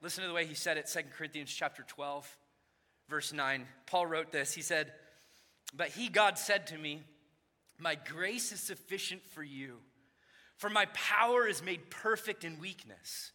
Listen 0.00 0.22
to 0.22 0.28
the 0.28 0.34
way 0.34 0.46
he 0.46 0.54
said 0.54 0.76
it, 0.76 0.86
2 0.92 1.00
Corinthians 1.16 1.52
chapter 1.52 1.82
12, 1.82 2.36
verse 3.08 3.32
9. 3.32 3.66
Paul 3.86 4.06
wrote 4.06 4.30
this. 4.30 4.52
He 4.52 4.62
said, 4.62 4.92
But 5.76 5.88
he, 5.88 6.08
God, 6.08 6.38
said 6.38 6.68
to 6.68 6.78
me, 6.78 7.02
My 7.78 7.96
grace 7.96 8.52
is 8.52 8.60
sufficient 8.60 9.24
for 9.26 9.42
you, 9.42 9.78
for 10.56 10.70
my 10.70 10.86
power 10.86 11.46
is 11.46 11.64
made 11.64 11.90
perfect 11.90 12.44
in 12.44 12.60
weakness. 12.60 13.32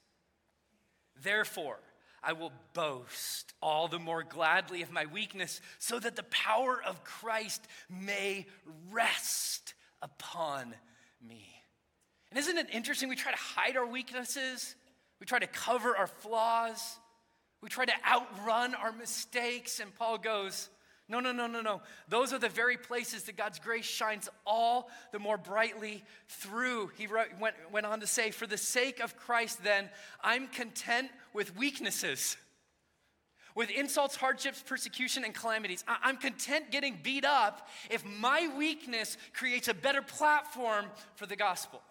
Therefore, 1.22 1.80
I 2.24 2.34
will 2.34 2.52
boast 2.74 3.54
all 3.62 3.88
the 3.88 4.00
more 4.00 4.24
gladly 4.24 4.82
of 4.82 4.92
my 4.92 5.06
weakness, 5.06 5.60
so 5.78 6.00
that 6.00 6.16
the 6.16 6.24
power 6.24 6.82
of 6.86 7.04
Christ 7.04 7.68
may 7.90 8.46
rest 8.92 9.74
upon 10.02 10.74
me. 11.28 11.46
And 12.30 12.40
isn't 12.40 12.58
it 12.58 12.68
interesting? 12.72 13.10
We 13.10 13.16
try 13.16 13.32
to 13.32 13.38
hide 13.38 13.78
our 13.78 13.86
weaknesses, 13.86 14.76
we 15.20 15.26
try 15.26 15.40
to 15.40 15.48
cover 15.48 15.96
our 15.96 16.08
flaws, 16.08 16.98
we 17.62 17.70
try 17.70 17.86
to 17.86 17.94
outrun 18.06 18.76
our 18.76 18.92
mistakes. 18.92 19.80
And 19.80 19.94
Paul 19.96 20.18
goes, 20.18 20.70
no, 21.10 21.20
no, 21.20 21.34
no, 21.34 21.48
no, 21.48 21.62
no. 21.62 21.82
Those 22.08 22.32
are 22.32 22.40
the 22.40 22.50
very 22.50 22.78
places 22.78 23.24
that 23.24 23.36
God's 23.36 23.60
grace 23.60 23.86
shines 23.86 24.30
all 24.46 24.90
the 25.12 25.20
more 25.20 25.38
brightly 25.38 26.04
through. 26.30 26.92
He 26.98 27.08
went, 27.08 27.56
went 27.72 27.86
on 27.86 28.00
to 28.00 28.08
say, 28.08 28.32
For 28.32 28.48
the 28.48 28.58
sake 28.58 29.02
of 29.02 29.18
Christ, 29.18 29.64
then, 29.64 29.90
I'm 30.22 30.48
content 30.48 31.10
with 31.34 31.58
weaknesses, 31.58 32.38
with 33.54 33.70
insults, 33.70 34.16
hardships, 34.16 34.64
persecution, 34.66 35.26
and 35.26 35.36
calamities. 35.36 35.84
I- 35.90 35.98
I'm 36.04 36.16
content 36.16 36.72
getting 36.72 36.98
beat 37.04 37.26
up 37.26 37.68
if 37.90 38.06
my 38.06 38.50
weakness 38.58 39.18
creates 39.34 39.68
a 39.68 39.74
better 39.74 40.02
platform 40.02 40.86
for 41.16 41.26
the 41.26 41.36
gospel. 41.36 41.82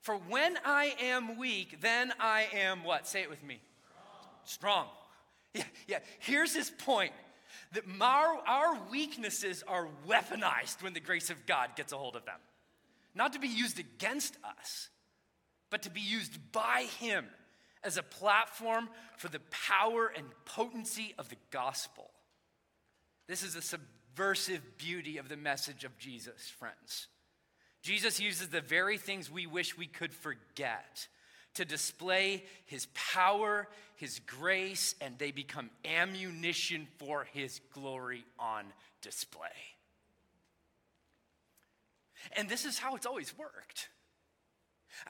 For 0.00 0.16
when 0.16 0.58
I 0.64 0.96
am 1.00 1.38
weak, 1.38 1.80
then 1.80 2.12
I 2.18 2.48
am 2.52 2.82
what? 2.82 3.06
Say 3.06 3.22
it 3.22 3.30
with 3.30 3.44
me. 3.44 3.60
Strong. 4.44 4.86
Strong. 4.86 4.86
Yeah, 5.54 5.64
yeah. 5.86 5.98
Here's 6.18 6.54
his 6.54 6.70
point 6.70 7.12
that 7.72 7.84
our, 8.00 8.38
our 8.46 8.78
weaknesses 8.90 9.62
are 9.66 9.88
weaponized 10.06 10.82
when 10.82 10.92
the 10.92 11.00
grace 11.00 11.30
of 11.30 11.46
God 11.46 11.70
gets 11.76 11.92
a 11.92 11.96
hold 11.96 12.16
of 12.16 12.24
them. 12.24 12.38
Not 13.14 13.32
to 13.34 13.38
be 13.38 13.48
used 13.48 13.78
against 13.78 14.36
us, 14.44 14.88
but 15.70 15.82
to 15.82 15.90
be 15.90 16.00
used 16.00 16.52
by 16.52 16.86
Him 17.00 17.26
as 17.84 17.96
a 17.96 18.02
platform 18.02 18.88
for 19.16 19.28
the 19.28 19.40
power 19.50 20.12
and 20.14 20.26
potency 20.44 21.14
of 21.18 21.28
the 21.28 21.36
gospel. 21.50 22.10
This 23.26 23.42
is 23.42 23.54
the 23.54 23.62
subversive 23.62 24.78
beauty 24.78 25.18
of 25.18 25.28
the 25.28 25.36
message 25.36 25.84
of 25.84 25.98
Jesus, 25.98 26.48
friends. 26.58 27.08
Jesus 27.82 28.20
uses 28.20 28.48
the 28.48 28.60
very 28.60 28.98
things 28.98 29.30
we 29.30 29.46
wish 29.46 29.76
we 29.76 29.86
could 29.86 30.14
forget 30.14 31.08
to 31.54 31.64
display 31.64 32.44
his 32.66 32.86
power, 32.94 33.68
his 33.96 34.20
grace, 34.20 34.94
and 35.00 35.18
they 35.18 35.30
become 35.30 35.70
ammunition 35.84 36.86
for 36.98 37.26
his 37.32 37.60
glory 37.72 38.24
on 38.38 38.64
display. 39.00 39.48
And 42.36 42.48
this 42.48 42.64
is 42.64 42.78
how 42.78 42.94
it's 42.94 43.06
always 43.06 43.36
worked. 43.36 43.88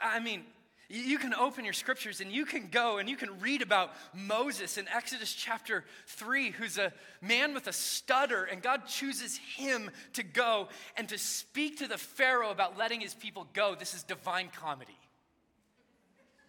I 0.01 0.21
mean, 0.21 0.45
you 0.89 1.19
can 1.19 1.33
open 1.33 1.65
your 1.65 1.73
scriptures 1.73 2.21
and 2.21 2.31
you 2.31 2.45
can 2.45 2.69
go 2.69 2.99
and 2.99 3.09
you 3.09 3.17
can 3.17 3.41
read 3.41 3.63
about 3.63 3.93
Moses 4.15 4.77
in 4.77 4.87
Exodus 4.89 5.33
chapter 5.33 5.85
3, 6.07 6.51
who's 6.51 6.77
a 6.77 6.93
man 7.23 7.55
with 7.55 7.67
a 7.67 7.73
stutter, 7.73 8.45
and 8.45 8.63
God 8.63 8.87
chooses 8.87 9.39
him 9.39 9.91
to 10.15 10.23
go 10.23 10.69
and 10.97 11.09
to 11.09 11.17
speak 11.17 11.79
to 11.79 11.89
the 11.89 11.97
Pharaoh 11.97 12.51
about 12.51 12.77
letting 12.77 13.01
his 13.01 13.15
people 13.15 13.47
go. 13.55 13.75
This 13.75 13.95
is 13.95 14.03
divine 14.03 14.51
comedy. 14.55 14.99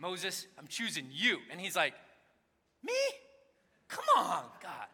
Moses, 0.03 0.47
I'm 0.59 0.67
choosing 0.67 1.07
you. 1.09 1.37
And 1.49 1.61
he's 1.61 1.77
like, 1.77 1.93
Me? 2.83 2.93
Come 3.87 4.03
on, 4.17 4.43
God. 4.61 4.87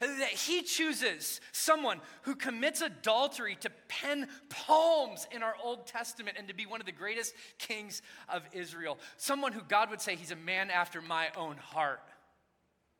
That 0.00 0.30
he 0.30 0.62
chooses 0.62 1.42
someone 1.52 2.00
who 2.22 2.34
commits 2.34 2.80
adultery 2.80 3.56
to 3.60 3.70
pen 3.88 4.28
poems 4.48 5.26
in 5.30 5.42
our 5.42 5.54
Old 5.62 5.86
Testament 5.86 6.36
and 6.38 6.48
to 6.48 6.54
be 6.54 6.64
one 6.64 6.80
of 6.80 6.86
the 6.86 6.92
greatest 6.92 7.34
kings 7.58 8.00
of 8.30 8.42
Israel. 8.52 8.98
Someone 9.18 9.52
who 9.52 9.60
God 9.60 9.90
would 9.90 10.00
say 10.00 10.16
he's 10.16 10.30
a 10.30 10.36
man 10.36 10.70
after 10.70 11.02
my 11.02 11.28
own 11.36 11.58
heart. 11.58 12.00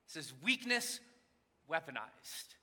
Says 0.08 0.34
weakness 0.42 1.00
weaponized. 1.70 2.55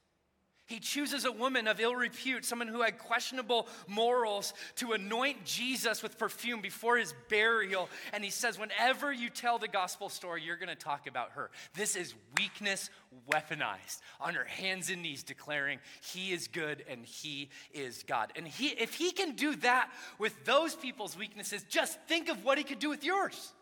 He 0.73 0.79
chooses 0.79 1.23
a 1.23 1.31
woman 1.31 1.67
of 1.67 1.79
ill 1.79 1.95
repute, 1.95 2.43
someone 2.45 2.67
who 2.67 2.81
had 2.81 2.97
questionable 2.97 3.67
morals, 3.87 4.55
to 4.77 4.93
anoint 4.93 5.45
Jesus 5.45 6.01
with 6.01 6.17
perfume 6.17 6.61
before 6.61 6.97
his 6.97 7.13
burial. 7.29 7.91
And 8.11 8.23
he 8.23 8.31
says, 8.31 8.57
Whenever 8.57 9.13
you 9.13 9.29
tell 9.29 9.59
the 9.59 9.67
gospel 9.67 10.09
story, 10.09 10.41
you're 10.41 10.57
going 10.57 10.69
to 10.69 10.75
talk 10.75 11.05
about 11.05 11.33
her. 11.33 11.51
This 11.75 11.95
is 11.95 12.15
weakness 12.39 12.89
weaponized, 13.29 14.01
on 14.19 14.33
her 14.33 14.45
hands 14.45 14.89
and 14.89 15.03
knees, 15.03 15.21
declaring, 15.21 15.77
He 16.01 16.31
is 16.31 16.47
good 16.47 16.83
and 16.89 17.05
He 17.05 17.49
is 17.71 18.01
God. 18.07 18.33
And 18.35 18.47
he, 18.47 18.69
if 18.69 18.95
He 18.95 19.11
can 19.11 19.35
do 19.35 19.55
that 19.57 19.91
with 20.17 20.43
those 20.43 20.73
people's 20.73 21.15
weaknesses, 21.15 21.63
just 21.69 22.01
think 22.07 22.29
of 22.29 22.43
what 22.43 22.57
He 22.57 22.63
could 22.63 22.79
do 22.79 22.89
with 22.89 23.03
yours. 23.03 23.53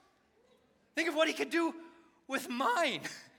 Think 0.96 1.10
of 1.10 1.16
what 1.16 1.28
He 1.28 1.34
could 1.34 1.50
do 1.50 1.76
with 2.30 2.50
mine. 2.50 3.02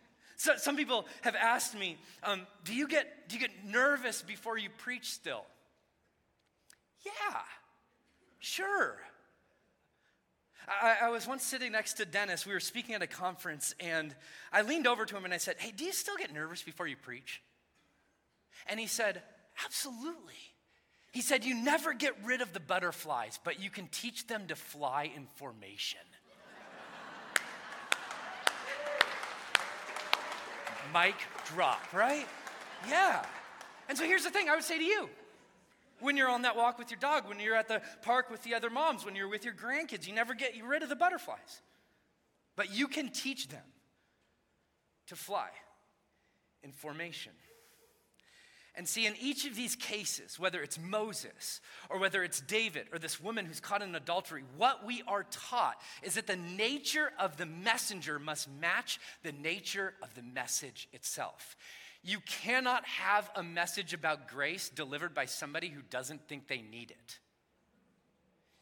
So, 0.42 0.56
some 0.56 0.74
people 0.74 1.06
have 1.20 1.36
asked 1.36 1.78
me, 1.78 1.96
um, 2.24 2.48
do, 2.64 2.74
you 2.74 2.88
get, 2.88 3.28
do 3.28 3.36
you 3.36 3.40
get 3.40 3.64
nervous 3.64 4.22
before 4.22 4.58
you 4.58 4.70
preach 4.76 5.08
still? 5.12 5.44
Yeah, 7.06 7.38
sure. 8.40 8.96
I, 10.66 10.96
I, 11.02 11.08
was 11.10 11.28
once 11.28 11.44
sitting 11.44 11.70
next 11.70 11.92
to 11.98 12.04
Dennis. 12.04 12.44
We 12.44 12.54
were 12.54 12.58
speaking 12.58 12.96
at 12.96 13.02
a 13.02 13.06
conference, 13.06 13.72
and 13.78 14.16
I 14.52 14.62
leaned 14.62 14.88
over 14.88 15.04
to 15.04 15.16
him 15.16 15.24
and 15.24 15.32
I 15.32 15.36
said, 15.36 15.58
Hey, 15.60 15.70
do 15.70 15.84
you 15.84 15.92
still 15.92 16.16
get 16.16 16.34
nervous 16.34 16.60
before 16.60 16.88
you 16.88 16.96
preach? 16.96 17.40
And 18.66 18.80
he 18.80 18.88
said, 18.88 19.22
Absolutely. 19.64 20.42
He 21.12 21.20
said, 21.20 21.44
You 21.44 21.54
never 21.54 21.94
get 21.94 22.16
rid 22.24 22.40
of 22.40 22.52
the 22.52 22.58
butterflies, 22.58 23.38
but 23.44 23.62
you 23.62 23.70
can 23.70 23.86
teach 23.86 24.26
them 24.26 24.48
to 24.48 24.56
fly 24.56 25.08
in 25.14 25.28
formation. 25.36 26.00
Mic 30.92 31.14
drop, 31.46 31.92
right? 31.92 32.26
Yeah. 32.88 33.24
And 33.88 33.96
so 33.96 34.04
here's 34.04 34.24
the 34.24 34.30
thing 34.30 34.48
I 34.48 34.54
would 34.54 34.64
say 34.64 34.78
to 34.78 34.84
you 34.84 35.08
when 36.00 36.16
you're 36.16 36.28
on 36.28 36.42
that 36.42 36.56
walk 36.56 36.78
with 36.78 36.90
your 36.90 36.98
dog, 36.98 37.28
when 37.28 37.38
you're 37.38 37.54
at 37.54 37.68
the 37.68 37.80
park 38.02 38.30
with 38.30 38.42
the 38.42 38.54
other 38.54 38.70
moms, 38.70 39.04
when 39.04 39.14
you're 39.14 39.28
with 39.28 39.44
your 39.44 39.54
grandkids, 39.54 40.06
you 40.06 40.12
never 40.12 40.34
get 40.34 40.52
rid 40.64 40.82
of 40.82 40.88
the 40.88 40.96
butterflies. 40.96 41.62
But 42.56 42.74
you 42.74 42.88
can 42.88 43.10
teach 43.10 43.48
them 43.48 43.62
to 45.06 45.16
fly 45.16 45.48
in 46.62 46.72
formation. 46.72 47.32
And 48.74 48.88
see, 48.88 49.06
in 49.06 49.14
each 49.20 49.44
of 49.44 49.54
these 49.54 49.76
cases, 49.76 50.38
whether 50.38 50.62
it's 50.62 50.78
Moses 50.78 51.60
or 51.90 51.98
whether 51.98 52.24
it's 52.24 52.40
David 52.40 52.86
or 52.90 52.98
this 52.98 53.20
woman 53.20 53.44
who's 53.44 53.60
caught 53.60 53.82
in 53.82 53.94
adultery, 53.94 54.44
what 54.56 54.86
we 54.86 55.02
are 55.06 55.26
taught 55.30 55.78
is 56.02 56.14
that 56.14 56.26
the 56.26 56.36
nature 56.36 57.12
of 57.18 57.36
the 57.36 57.44
messenger 57.44 58.18
must 58.18 58.48
match 58.60 58.98
the 59.22 59.32
nature 59.32 59.92
of 60.02 60.14
the 60.14 60.22
message 60.22 60.88
itself. 60.94 61.56
You 62.02 62.18
cannot 62.20 62.86
have 62.86 63.30
a 63.36 63.42
message 63.42 63.92
about 63.92 64.28
grace 64.28 64.70
delivered 64.70 65.12
by 65.14 65.26
somebody 65.26 65.68
who 65.68 65.82
doesn't 65.90 66.26
think 66.26 66.48
they 66.48 66.62
need 66.62 66.90
it. 66.90 67.18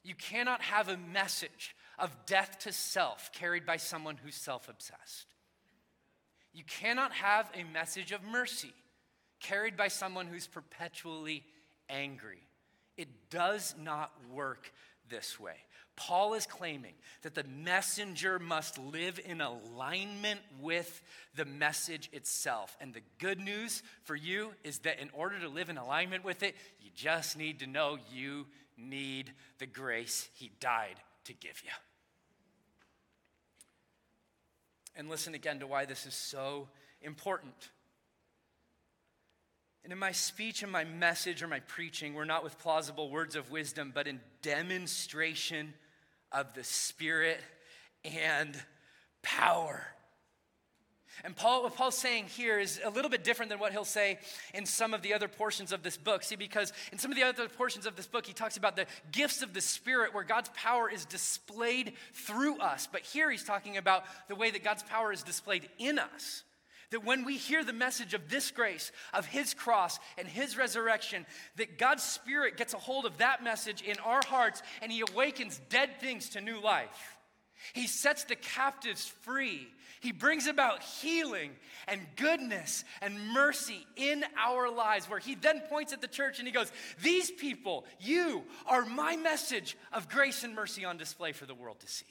You 0.03 0.17
cannot 0.17 0.61
have 0.61 0.89
a 0.89 0.97
message 0.97 1.77
of 1.99 2.27
death 2.27 2.59
to 2.61 2.73
self 2.73 3.33
carried 3.33 3.65
by 3.65 3.77
someone 3.77 4.17
who's 4.17 4.35
self 4.35 4.69
obsessed. 4.69 5.27
You 6.53 6.65
cannot 6.65 7.13
have 7.13 7.49
a 7.55 7.63
message 7.63 8.11
of 8.11 8.25
mercy 8.25 8.73
carried 9.41 9.77
by 9.77 9.89
someone 9.89 10.27
who's 10.27 10.47
perpetually 10.47 11.45
angry. 11.89 12.47
It 12.97 13.31
does 13.31 13.75
not 13.83 14.13
work 14.33 14.73
this 15.09 15.41
way. 15.41 15.57
Paul 15.97 16.33
is 16.35 16.47
claiming 16.47 16.95
that 17.23 17.35
the 17.35 17.45
messenger 17.45 18.39
must 18.39 18.79
live 18.79 19.21
in 19.23 19.41
alignment 19.41 20.41
with 20.61 21.03
the 21.35 21.45
message 21.45 22.09
itself. 22.13 22.75
And 22.81 22.95
the 22.95 23.03
good 23.19 23.39
news 23.39 23.83
for 24.05 24.17
you 24.17 24.53
is 24.65 24.79
that 24.81 24.99
in 24.99 25.11
order 25.13 25.39
to 25.41 25.49
live 25.49 25.69
in 25.69 25.77
alignment 25.77 26.25
with 26.25 26.43
it, 26.43 26.55
you 26.81 26.91
just 26.95 27.37
need 27.37 27.59
to 27.59 27.67
know 27.67 27.99
you 28.11 28.47
need 28.79 29.33
the 29.59 29.67
grace 29.67 30.29
he 30.35 30.51
died 30.59 30.97
to 31.25 31.35
give 31.35 31.61
you. 31.63 31.71
And 34.97 35.09
listen 35.11 35.35
again 35.35 35.61
to 35.61 35.67
why 35.67 35.85
this 35.85 36.07
is 36.07 36.15
so 36.15 36.69
important. 37.03 37.71
And 39.83 39.93
in 39.93 39.99
my 39.99 40.13
speech 40.13 40.63
and 40.63 40.71
my 40.71 40.85
message 40.85 41.43
or 41.43 41.49
my 41.49 41.61
preaching, 41.61 42.15
we're 42.15 42.25
not 42.25 42.45
with 42.45 42.59
plausible 42.59 43.11
words 43.11 43.35
of 43.35 43.51
wisdom, 43.51 43.93
but 43.95 44.07
in 44.07 44.21
demonstration 44.43 45.73
of 46.33 46.55
the 46.55 46.65
Spirit 46.65 47.41
and 48.05 48.61
power. 49.23 49.87
And 51.25 51.37
Paul, 51.37 51.65
what 51.65 51.75
Paul's 51.75 51.99
saying 51.99 52.27
here 52.27 52.59
is 52.59 52.81
a 52.83 52.91
little 52.91 53.11
bit 53.11 53.25
different 53.25 53.51
than 53.51 53.59
what 53.59 53.73
he'll 53.73 53.85
say 53.85 54.19
in 54.55 54.65
some 54.65 54.95
of 54.95 55.03
the 55.03 55.13
other 55.13 55.29
portions 55.29 55.73
of 55.73 55.83
this 55.83 55.97
book. 55.97 56.23
See, 56.23 56.37
because 56.37 56.73
in 56.93 56.99
some 56.99 57.11
of 57.11 57.17
the 57.17 57.25
other 57.25 57.49
portions 57.49 57.85
of 57.85 57.97
this 57.97 58.07
book, 58.07 58.27
he 58.27 58.33
talks 58.33 58.57
about 58.57 58.77
the 58.77 58.87
gifts 59.13 59.43
of 59.43 59.53
the 59.53 59.61
Spirit 59.61 60.15
where 60.15 60.25
God's 60.25 60.51
power 60.55 60.89
is 60.89 61.05
displayed 61.05 61.93
through 62.15 62.59
us. 62.59 62.89
But 62.91 63.03
here 63.03 63.31
he's 63.31 63.45
talking 63.45 63.77
about 63.77 64.05
the 64.29 64.35
way 64.35 64.51
that 64.51 64.65
God's 64.65 64.83
power 64.85 65.13
is 65.13 65.23
displayed 65.23 65.69
in 65.79 65.99
us. 65.99 66.45
That 66.91 67.05
when 67.05 67.25
we 67.25 67.37
hear 67.37 67.63
the 67.63 67.73
message 67.73 68.15
of 68.15 68.29
this 68.29 68.51
grace, 68.51 68.91
of 69.15 69.27
His 69.27 69.55
cross 69.55 69.99
and 70.19 70.27
His 70.27 70.57
resurrection, 70.57 71.25
that 71.57 71.79
God's 71.79 72.03
Spirit 72.03 72.57
gets 72.57 72.75
a 72.75 72.79
hold 72.79 73.07
of 73.07 73.19
that 73.19 73.45
message 73.45 73.83
in 73.83 73.97
our 74.05 74.21
hearts 74.27 74.63
and 74.83 74.91
He 74.91 75.03
awakens 75.09 75.61
dead 75.69 76.01
things 76.01 76.31
to 76.31 76.41
new 76.41 76.61
life. 76.61 77.19
He 77.75 77.87
sets 77.87 78.25
the 78.25 78.37
captives 78.37 79.07
free. 79.07 79.69
He 80.01 80.13
brings 80.13 80.47
about 80.47 80.83
healing 80.83 81.51
and 81.87 82.01
goodness 82.17 82.85
and 83.03 83.29
mercy 83.29 83.87
in 83.97 84.25
our 84.39 84.71
lives, 84.71 85.09
where 85.09 85.19
He 85.19 85.35
then 85.35 85.61
points 85.69 85.93
at 85.93 86.01
the 86.01 86.09
church 86.09 86.39
and 86.39 86.49
He 86.49 86.55
goes, 86.55 86.73
These 87.03 87.31
people, 87.31 87.85
you 88.01 88.43
are 88.67 88.85
my 88.85 89.17
message 89.17 89.77
of 89.93 90.09
grace 90.09 90.43
and 90.43 90.55
mercy 90.55 90.85
on 90.85 90.97
display 90.97 91.33
for 91.33 91.47
the 91.47 91.55
world 91.55 91.81
to 91.81 91.87
see. 91.89 92.07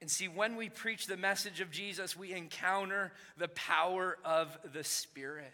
And 0.00 0.10
see, 0.10 0.28
when 0.28 0.56
we 0.56 0.68
preach 0.68 1.06
the 1.06 1.16
message 1.16 1.60
of 1.60 1.70
Jesus, 1.70 2.16
we 2.16 2.32
encounter 2.32 3.12
the 3.36 3.48
power 3.48 4.16
of 4.24 4.56
the 4.72 4.84
Spirit. 4.84 5.52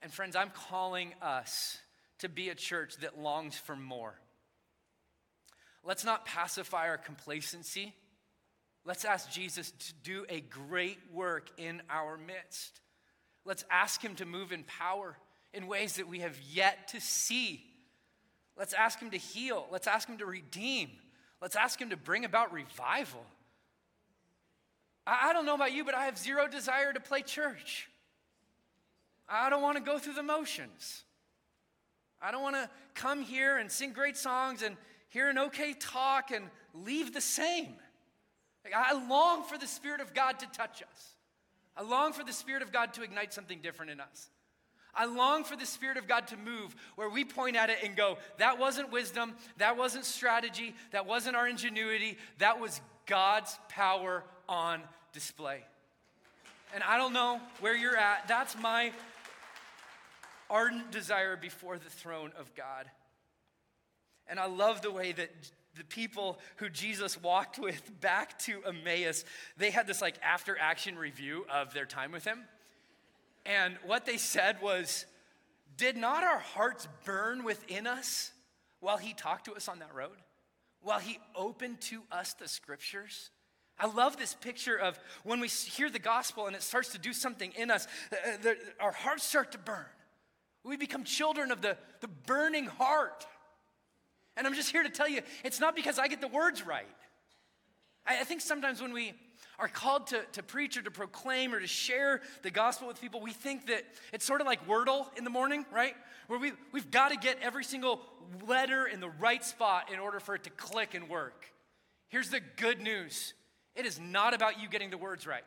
And 0.00 0.12
friends, 0.12 0.36
I'm 0.36 0.50
calling 0.50 1.12
us 1.20 1.78
to 2.20 2.28
be 2.28 2.50
a 2.50 2.54
church 2.54 2.96
that 2.98 3.18
longs 3.18 3.56
for 3.56 3.74
more. 3.74 4.14
Let's 5.84 6.04
not 6.04 6.24
pacify 6.24 6.88
our 6.88 6.98
complacency. 6.98 7.94
Let's 8.84 9.04
ask 9.04 9.30
Jesus 9.30 9.70
to 9.72 9.92
do 10.02 10.24
a 10.28 10.40
great 10.40 10.98
work 11.12 11.50
in 11.56 11.82
our 11.90 12.16
midst. 12.16 12.80
Let's 13.44 13.64
ask 13.70 14.02
Him 14.02 14.14
to 14.16 14.24
move 14.24 14.52
in 14.52 14.64
power 14.64 15.16
in 15.52 15.66
ways 15.66 15.96
that 15.96 16.08
we 16.08 16.20
have 16.20 16.38
yet 16.52 16.88
to 16.88 17.00
see. 17.00 17.64
Let's 18.56 18.72
ask 18.72 19.00
Him 19.00 19.10
to 19.10 19.18
heal. 19.18 19.66
Let's 19.70 19.86
ask 19.86 20.08
Him 20.08 20.18
to 20.18 20.26
redeem. 20.26 20.90
Let's 21.40 21.56
ask 21.56 21.80
Him 21.80 21.90
to 21.90 21.96
bring 21.96 22.24
about 22.24 22.52
revival. 22.52 23.24
I, 25.06 25.30
I 25.30 25.32
don't 25.32 25.46
know 25.46 25.54
about 25.54 25.72
you, 25.72 25.84
but 25.84 25.94
I 25.94 26.04
have 26.04 26.18
zero 26.18 26.48
desire 26.48 26.92
to 26.92 27.00
play 27.00 27.22
church. 27.22 27.88
I 29.28 29.50
don't 29.50 29.62
want 29.62 29.76
to 29.76 29.82
go 29.82 29.98
through 29.98 30.14
the 30.14 30.22
motions. 30.22 31.04
I 32.20 32.30
don't 32.30 32.42
want 32.42 32.56
to 32.56 32.68
come 32.94 33.22
here 33.22 33.58
and 33.58 33.70
sing 33.70 33.92
great 33.92 34.16
songs 34.16 34.62
and 34.62 34.76
hear 35.08 35.28
an 35.28 35.38
okay 35.38 35.74
talk 35.74 36.30
and 36.30 36.46
leave 36.74 37.12
the 37.12 37.20
same. 37.20 37.74
I 38.74 38.92
long 39.08 39.44
for 39.44 39.56
the 39.56 39.66
Spirit 39.66 40.00
of 40.00 40.14
God 40.14 40.38
to 40.40 40.46
touch 40.46 40.82
us. 40.82 41.14
I 41.76 41.82
long 41.82 42.12
for 42.12 42.24
the 42.24 42.32
Spirit 42.32 42.62
of 42.62 42.72
God 42.72 42.92
to 42.94 43.02
ignite 43.02 43.32
something 43.32 43.60
different 43.60 43.92
in 43.92 44.00
us. 44.00 44.30
I 44.98 45.06
long 45.06 45.44
for 45.44 45.56
the 45.56 45.64
Spirit 45.64 45.96
of 45.96 46.08
God 46.08 46.26
to 46.28 46.36
move 46.36 46.74
where 46.96 47.08
we 47.08 47.24
point 47.24 47.56
at 47.56 47.70
it 47.70 47.78
and 47.84 47.96
go, 47.96 48.18
that 48.38 48.58
wasn't 48.58 48.90
wisdom, 48.90 49.34
that 49.58 49.76
wasn't 49.78 50.04
strategy, 50.04 50.74
that 50.90 51.06
wasn't 51.06 51.36
our 51.36 51.46
ingenuity, 51.46 52.18
that 52.38 52.60
was 52.60 52.80
God's 53.06 53.56
power 53.68 54.24
on 54.48 54.82
display. 55.12 55.64
And 56.74 56.82
I 56.82 56.98
don't 56.98 57.12
know 57.12 57.40
where 57.60 57.76
you're 57.76 57.96
at. 57.96 58.26
That's 58.26 58.58
my 58.58 58.92
ardent 60.50 60.90
desire 60.90 61.36
before 61.36 61.78
the 61.78 61.90
throne 61.90 62.32
of 62.38 62.54
God. 62.54 62.90
And 64.26 64.38
I 64.38 64.46
love 64.46 64.82
the 64.82 64.90
way 64.90 65.12
that 65.12 65.30
the 65.76 65.84
people 65.84 66.38
who 66.56 66.68
Jesus 66.68 67.20
walked 67.22 67.58
with 67.58 68.00
back 68.00 68.38
to 68.40 68.62
Emmaus, 68.64 69.24
they 69.56 69.70
had 69.70 69.86
this 69.86 70.02
like 70.02 70.16
after 70.22 70.58
action 70.58 70.98
review 70.98 71.46
of 71.52 71.72
their 71.72 71.86
time 71.86 72.12
with 72.12 72.24
him. 72.24 72.40
And 73.48 73.78
what 73.86 74.04
they 74.04 74.18
said 74.18 74.60
was, 74.60 75.06
Did 75.76 75.96
not 75.96 76.22
our 76.22 76.38
hearts 76.38 76.86
burn 77.04 77.42
within 77.44 77.86
us 77.86 78.30
while 78.80 78.98
he 78.98 79.14
talked 79.14 79.46
to 79.46 79.54
us 79.54 79.68
on 79.68 79.78
that 79.78 79.94
road? 79.94 80.16
While 80.82 81.00
he 81.00 81.18
opened 81.34 81.80
to 81.82 82.02
us 82.12 82.34
the 82.34 82.46
scriptures? 82.46 83.30
I 83.80 83.86
love 83.86 84.18
this 84.18 84.34
picture 84.34 84.76
of 84.76 84.98
when 85.24 85.40
we 85.40 85.48
hear 85.48 85.88
the 85.88 85.98
gospel 85.98 86.46
and 86.46 86.54
it 86.54 86.62
starts 86.62 86.90
to 86.90 86.98
do 86.98 87.12
something 87.12 87.52
in 87.56 87.70
us, 87.70 87.86
uh, 88.12 88.48
uh, 88.48 88.54
our 88.80 88.92
hearts 88.92 89.24
start 89.24 89.52
to 89.52 89.58
burn. 89.58 89.86
We 90.64 90.76
become 90.76 91.04
children 91.04 91.50
of 91.50 91.62
the, 91.62 91.76
the 92.00 92.08
burning 92.08 92.66
heart. 92.66 93.26
And 94.36 94.46
I'm 94.46 94.54
just 94.54 94.70
here 94.70 94.82
to 94.82 94.90
tell 94.90 95.08
you, 95.08 95.22
it's 95.42 95.60
not 95.60 95.74
because 95.74 95.98
I 95.98 96.08
get 96.08 96.20
the 96.20 96.28
words 96.28 96.66
right. 96.66 96.86
I, 98.04 98.20
I 98.20 98.24
think 98.24 98.40
sometimes 98.40 98.82
when 98.82 98.92
we 98.92 99.14
are 99.58 99.68
called 99.68 100.08
to, 100.08 100.22
to 100.32 100.42
preach 100.42 100.76
or 100.76 100.82
to 100.82 100.90
proclaim 100.90 101.52
or 101.52 101.60
to 101.60 101.66
share 101.66 102.20
the 102.42 102.50
gospel 102.50 102.86
with 102.86 103.00
people, 103.00 103.20
we 103.20 103.32
think 103.32 103.66
that 103.66 103.82
it's 104.12 104.24
sort 104.24 104.40
of 104.40 104.46
like 104.46 104.66
Wordle 104.68 105.06
in 105.16 105.24
the 105.24 105.30
morning, 105.30 105.66
right? 105.72 105.94
Where 106.28 106.38
we, 106.38 106.52
we've 106.72 106.90
got 106.90 107.10
to 107.10 107.16
get 107.16 107.38
every 107.42 107.64
single 107.64 108.00
letter 108.46 108.86
in 108.86 109.00
the 109.00 109.08
right 109.08 109.44
spot 109.44 109.90
in 109.92 109.98
order 109.98 110.20
for 110.20 110.34
it 110.34 110.44
to 110.44 110.50
click 110.50 110.94
and 110.94 111.08
work. 111.08 111.52
Here's 112.08 112.30
the 112.30 112.40
good 112.56 112.80
news 112.80 113.34
it 113.74 113.86
is 113.86 114.00
not 114.00 114.34
about 114.34 114.60
you 114.60 114.68
getting 114.68 114.90
the 114.90 114.98
words 114.98 115.26
right, 115.26 115.44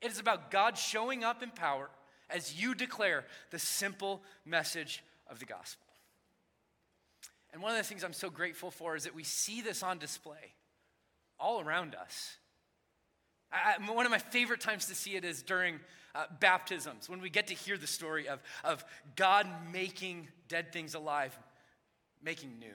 it 0.00 0.10
is 0.10 0.18
about 0.18 0.50
God 0.50 0.78
showing 0.78 1.22
up 1.22 1.42
in 1.42 1.50
power 1.50 1.90
as 2.30 2.60
you 2.60 2.74
declare 2.74 3.24
the 3.50 3.58
simple 3.58 4.22
message 4.46 5.02
of 5.28 5.40
the 5.40 5.46
gospel. 5.46 5.86
And 7.52 7.60
one 7.60 7.72
of 7.72 7.78
the 7.78 7.84
things 7.84 8.04
I'm 8.04 8.12
so 8.12 8.30
grateful 8.30 8.70
for 8.70 8.94
is 8.94 9.04
that 9.04 9.14
we 9.14 9.24
see 9.24 9.60
this 9.60 9.82
on 9.82 9.98
display 9.98 10.54
all 11.38 11.60
around 11.60 11.96
us. 11.96 12.36
I, 13.52 13.76
one 13.92 14.06
of 14.06 14.12
my 14.12 14.18
favorite 14.18 14.60
times 14.60 14.86
to 14.86 14.94
see 14.94 15.16
it 15.16 15.24
is 15.24 15.42
during 15.42 15.80
uh, 16.14 16.24
baptisms, 16.40 17.08
when 17.08 17.20
we 17.20 17.30
get 17.30 17.48
to 17.48 17.54
hear 17.54 17.76
the 17.76 17.86
story 17.86 18.28
of, 18.28 18.40
of 18.64 18.84
God 19.16 19.46
making 19.72 20.28
dead 20.48 20.72
things 20.72 20.94
alive, 20.94 21.36
making 22.22 22.58
new. 22.58 22.66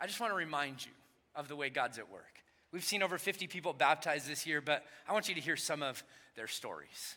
I 0.00 0.06
just 0.06 0.20
want 0.20 0.32
to 0.32 0.36
remind 0.36 0.84
you 0.84 0.92
of 1.34 1.48
the 1.48 1.56
way 1.56 1.70
God's 1.70 1.98
at 1.98 2.10
work. 2.10 2.42
We've 2.72 2.84
seen 2.84 3.02
over 3.02 3.18
50 3.18 3.46
people 3.46 3.72
baptized 3.72 4.28
this 4.28 4.46
year, 4.46 4.60
but 4.60 4.84
I 5.08 5.12
want 5.12 5.28
you 5.28 5.34
to 5.34 5.40
hear 5.40 5.56
some 5.56 5.82
of 5.82 6.02
their 6.34 6.48
stories. 6.48 7.16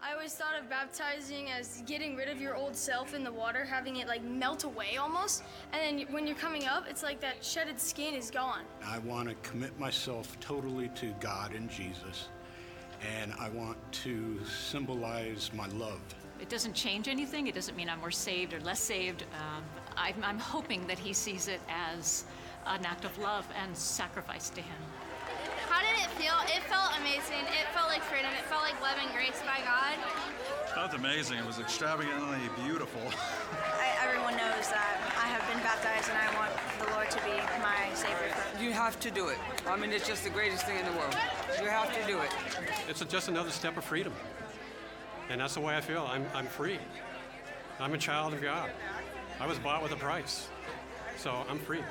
I 0.00 0.12
always 0.12 0.32
thought 0.32 0.56
of 0.58 0.70
baptizing 0.70 1.50
as 1.50 1.82
getting 1.84 2.14
rid 2.14 2.28
of 2.28 2.40
your 2.40 2.54
old 2.54 2.76
self 2.76 3.14
in 3.14 3.24
the 3.24 3.32
water, 3.32 3.64
having 3.64 3.96
it 3.96 4.06
like 4.06 4.22
melt 4.22 4.62
away 4.62 4.96
almost. 4.96 5.42
And 5.72 5.98
then 6.00 6.12
when 6.12 6.24
you're 6.26 6.36
coming 6.36 6.66
up, 6.66 6.84
it's 6.88 7.02
like 7.02 7.20
that 7.20 7.44
shedded 7.44 7.80
skin 7.80 8.14
is 8.14 8.30
gone. 8.30 8.62
I 8.84 8.98
want 8.98 9.28
to 9.28 9.34
commit 9.48 9.78
myself 9.78 10.38
totally 10.38 10.88
to 10.90 11.12
God 11.18 11.52
and 11.52 11.68
Jesus, 11.68 12.28
and 13.20 13.32
I 13.40 13.48
want 13.48 13.76
to 14.04 14.38
symbolize 14.44 15.50
my 15.52 15.66
love. 15.68 16.00
It 16.40 16.48
doesn't 16.48 16.74
change 16.74 17.08
anything. 17.08 17.48
It 17.48 17.54
doesn't 17.56 17.76
mean 17.76 17.88
I'm 17.88 17.98
more 17.98 18.12
saved 18.12 18.54
or 18.54 18.60
less 18.60 18.78
saved. 18.78 19.24
Um, 19.34 19.64
I'm, 19.96 20.14
I'm 20.22 20.38
hoping 20.38 20.86
that 20.86 20.98
he 20.98 21.12
sees 21.12 21.48
it 21.48 21.60
as 21.68 22.24
an 22.66 22.84
act 22.86 23.04
of 23.04 23.18
love 23.18 23.48
and 23.60 23.76
sacrifice 23.76 24.48
to 24.50 24.60
him. 24.60 24.76
How 25.78 25.86
did 25.94 26.02
it 26.02 26.10
feel? 26.18 26.34
It 26.50 26.64
felt 26.64 26.90
amazing. 26.98 27.46
It 27.54 27.70
felt 27.72 27.86
like 27.86 28.02
freedom. 28.02 28.32
It 28.34 28.42
felt 28.50 28.62
like 28.62 28.74
love 28.82 28.98
and 29.00 29.14
grace 29.14 29.38
by 29.46 29.62
God. 29.62 29.94
It 29.94 30.74
felt 30.74 30.92
amazing. 30.92 31.38
It 31.38 31.46
was 31.46 31.60
extravagantly 31.60 32.50
beautiful. 32.64 33.00
I, 33.78 33.86
everyone 34.02 34.34
knows 34.34 34.66
that 34.74 34.98
I 35.22 35.28
have 35.30 35.46
been 35.46 35.62
baptized 35.62 36.10
and 36.10 36.18
I 36.18 36.34
want 36.34 36.50
the 36.82 36.90
Lord 36.96 37.08
to 37.12 37.18
be 37.22 37.30
my 37.62 37.94
Savior. 37.94 38.34
You 38.60 38.72
have 38.72 38.98
to 38.98 39.10
do 39.12 39.28
it. 39.28 39.38
I 39.68 39.76
mean, 39.76 39.92
it's 39.92 40.04
just 40.04 40.24
the 40.24 40.30
greatest 40.30 40.66
thing 40.66 40.80
in 40.80 40.84
the 40.84 40.98
world. 40.98 41.14
You 41.62 41.68
have 41.68 41.94
to 41.94 42.06
do 42.08 42.18
it. 42.18 42.30
It's 42.88 43.00
a, 43.00 43.04
just 43.04 43.28
another 43.28 43.50
step 43.50 43.76
of 43.76 43.84
freedom. 43.84 44.12
And 45.30 45.40
that's 45.40 45.54
the 45.54 45.60
way 45.60 45.76
I 45.76 45.80
feel. 45.80 46.08
I'm, 46.10 46.26
I'm 46.34 46.46
free. 46.46 46.80
I'm 47.78 47.94
a 47.94 47.98
child 47.98 48.34
of 48.34 48.42
God. 48.42 48.68
I 49.38 49.46
was 49.46 49.60
bought 49.60 49.84
with 49.84 49.92
a 49.92 49.96
price. 49.96 50.48
So 51.18 51.46
I'm 51.48 51.60
free. 51.60 51.84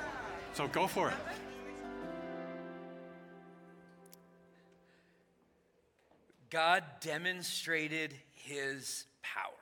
So 0.52 0.68
go 0.68 0.86
for 0.86 1.08
it. 1.08 1.16
God 6.50 6.84
demonstrated 7.00 8.14
his 8.32 9.04
power. 9.22 9.52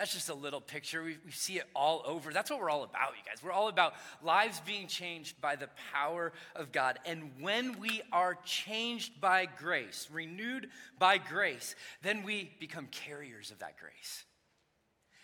That's 0.00 0.14
just 0.14 0.30
a 0.30 0.34
little 0.34 0.62
picture. 0.62 1.02
We, 1.02 1.18
we 1.26 1.30
see 1.30 1.58
it 1.58 1.64
all 1.76 2.02
over. 2.06 2.32
That's 2.32 2.50
what 2.50 2.58
we're 2.58 2.70
all 2.70 2.84
about, 2.84 3.10
you 3.18 3.22
guys. 3.30 3.42
We're 3.44 3.52
all 3.52 3.68
about 3.68 3.92
lives 4.22 4.58
being 4.64 4.86
changed 4.86 5.38
by 5.42 5.56
the 5.56 5.68
power 5.92 6.32
of 6.56 6.72
God. 6.72 6.98
And 7.04 7.32
when 7.40 7.78
we 7.78 8.00
are 8.10 8.38
changed 8.46 9.20
by 9.20 9.46
grace, 9.58 10.08
renewed 10.10 10.68
by 10.98 11.18
grace, 11.18 11.74
then 12.02 12.22
we 12.22 12.50
become 12.58 12.86
carriers 12.86 13.50
of 13.50 13.58
that 13.58 13.78
grace. 13.78 14.24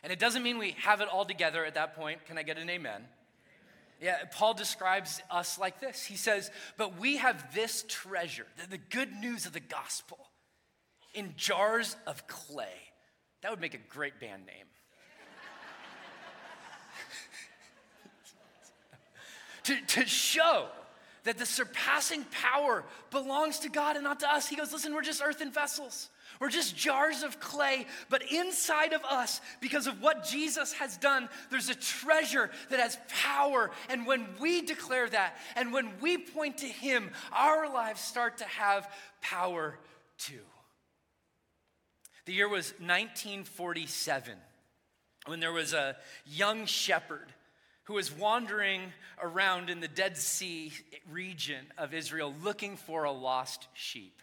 And 0.03 0.13
it 0.13 0.19
doesn't 0.19 0.43
mean 0.43 0.59
we 0.59 0.73
have 0.83 1.01
it 1.01 1.09
all 1.09 1.25
together 1.25 1.65
at 1.65 1.75
that 1.77 1.97
point. 1.97 2.27
Can 2.27 2.37
I 2.37 2.43
get 2.43 2.59
an 2.59 2.69
amen? 2.69 3.07
Yeah, 4.01 4.19
Paul 4.31 4.53
describes 4.53 5.23
us 5.31 5.59
like 5.59 5.81
this. 5.81 6.05
He 6.05 6.17
says, 6.17 6.51
But 6.77 7.01
we 7.01 7.17
have 7.17 7.55
this 7.55 7.83
treasure, 7.89 8.47
the 8.69 8.77
good 8.77 9.11
news 9.13 9.47
of 9.47 9.55
the 9.55 9.61
gospel, 9.61 10.19
in 11.17 11.33
jars 11.37 11.97
of 12.07 12.27
clay 12.29 12.69
that 13.43 13.51
would 13.51 13.61
make 13.61 13.75
a 13.75 13.79
great 13.79 14.21
band 14.21 14.47
name. 14.47 14.67
to, 19.65 19.81
to 19.87 20.07
show 20.07 20.67
that 21.25 21.39
the 21.39 21.47
surpassing 21.47 22.25
power 22.25 22.85
belongs 23.11 23.59
to 23.61 23.69
God 23.69 23.97
and 23.97 24.05
not 24.05 24.21
to 24.21 24.33
us. 24.33 24.49
He 24.49 24.57
goes, 24.57 24.73
Listen, 24.73 24.95
we're 24.95 25.03
just 25.03 25.23
earthen 25.23 25.51
vessels. 25.51 26.09
We're 26.41 26.51
just 26.51 26.77
jars 26.77 27.23
of 27.23 27.41
clay, 27.41 27.87
but 28.11 28.31
inside 28.31 28.93
of 28.93 29.03
us, 29.05 29.41
because 29.61 29.87
of 29.87 30.03
what 30.03 30.27
Jesus 30.27 30.73
has 30.75 30.97
done, 30.99 31.29
there's 31.51 31.71
a 31.71 31.75
treasure 31.75 32.51
that 32.69 32.79
has 32.79 32.99
power. 33.09 33.71
And 33.89 34.07
when 34.07 34.27
we 34.39 34.61
declare 34.61 35.09
that, 35.09 35.37
and 35.57 35.73
when 35.73 35.93
we 36.01 36.19
point 36.19 36.59
to 36.59 36.67
Him, 36.67 37.11
our 37.33 37.73
lives 37.73 38.01
start 38.01 38.39
to 38.39 38.45
have 38.45 38.91
power 39.23 39.79
too. 40.19 40.43
The 42.27 42.33
year 42.33 42.49
was 42.49 42.73
1947 42.81 44.37
when 45.27 45.41
there 45.41 45.53
was 45.53 45.73
a 45.73 45.97
young 46.25 46.67
shepherd 46.67 47.33
who 47.85 47.95
was 47.95 48.13
wandering 48.13 48.93
around 49.23 49.71
in 49.71 49.79
the 49.79 49.89
Dead 49.89 50.17
Sea 50.17 50.73
region 51.09 51.67
of 51.79 51.95
Israel 51.95 52.35
looking 52.43 52.77
for 52.77 53.05
a 53.05 53.13
lost 53.13 53.69
sheep. 53.75 54.21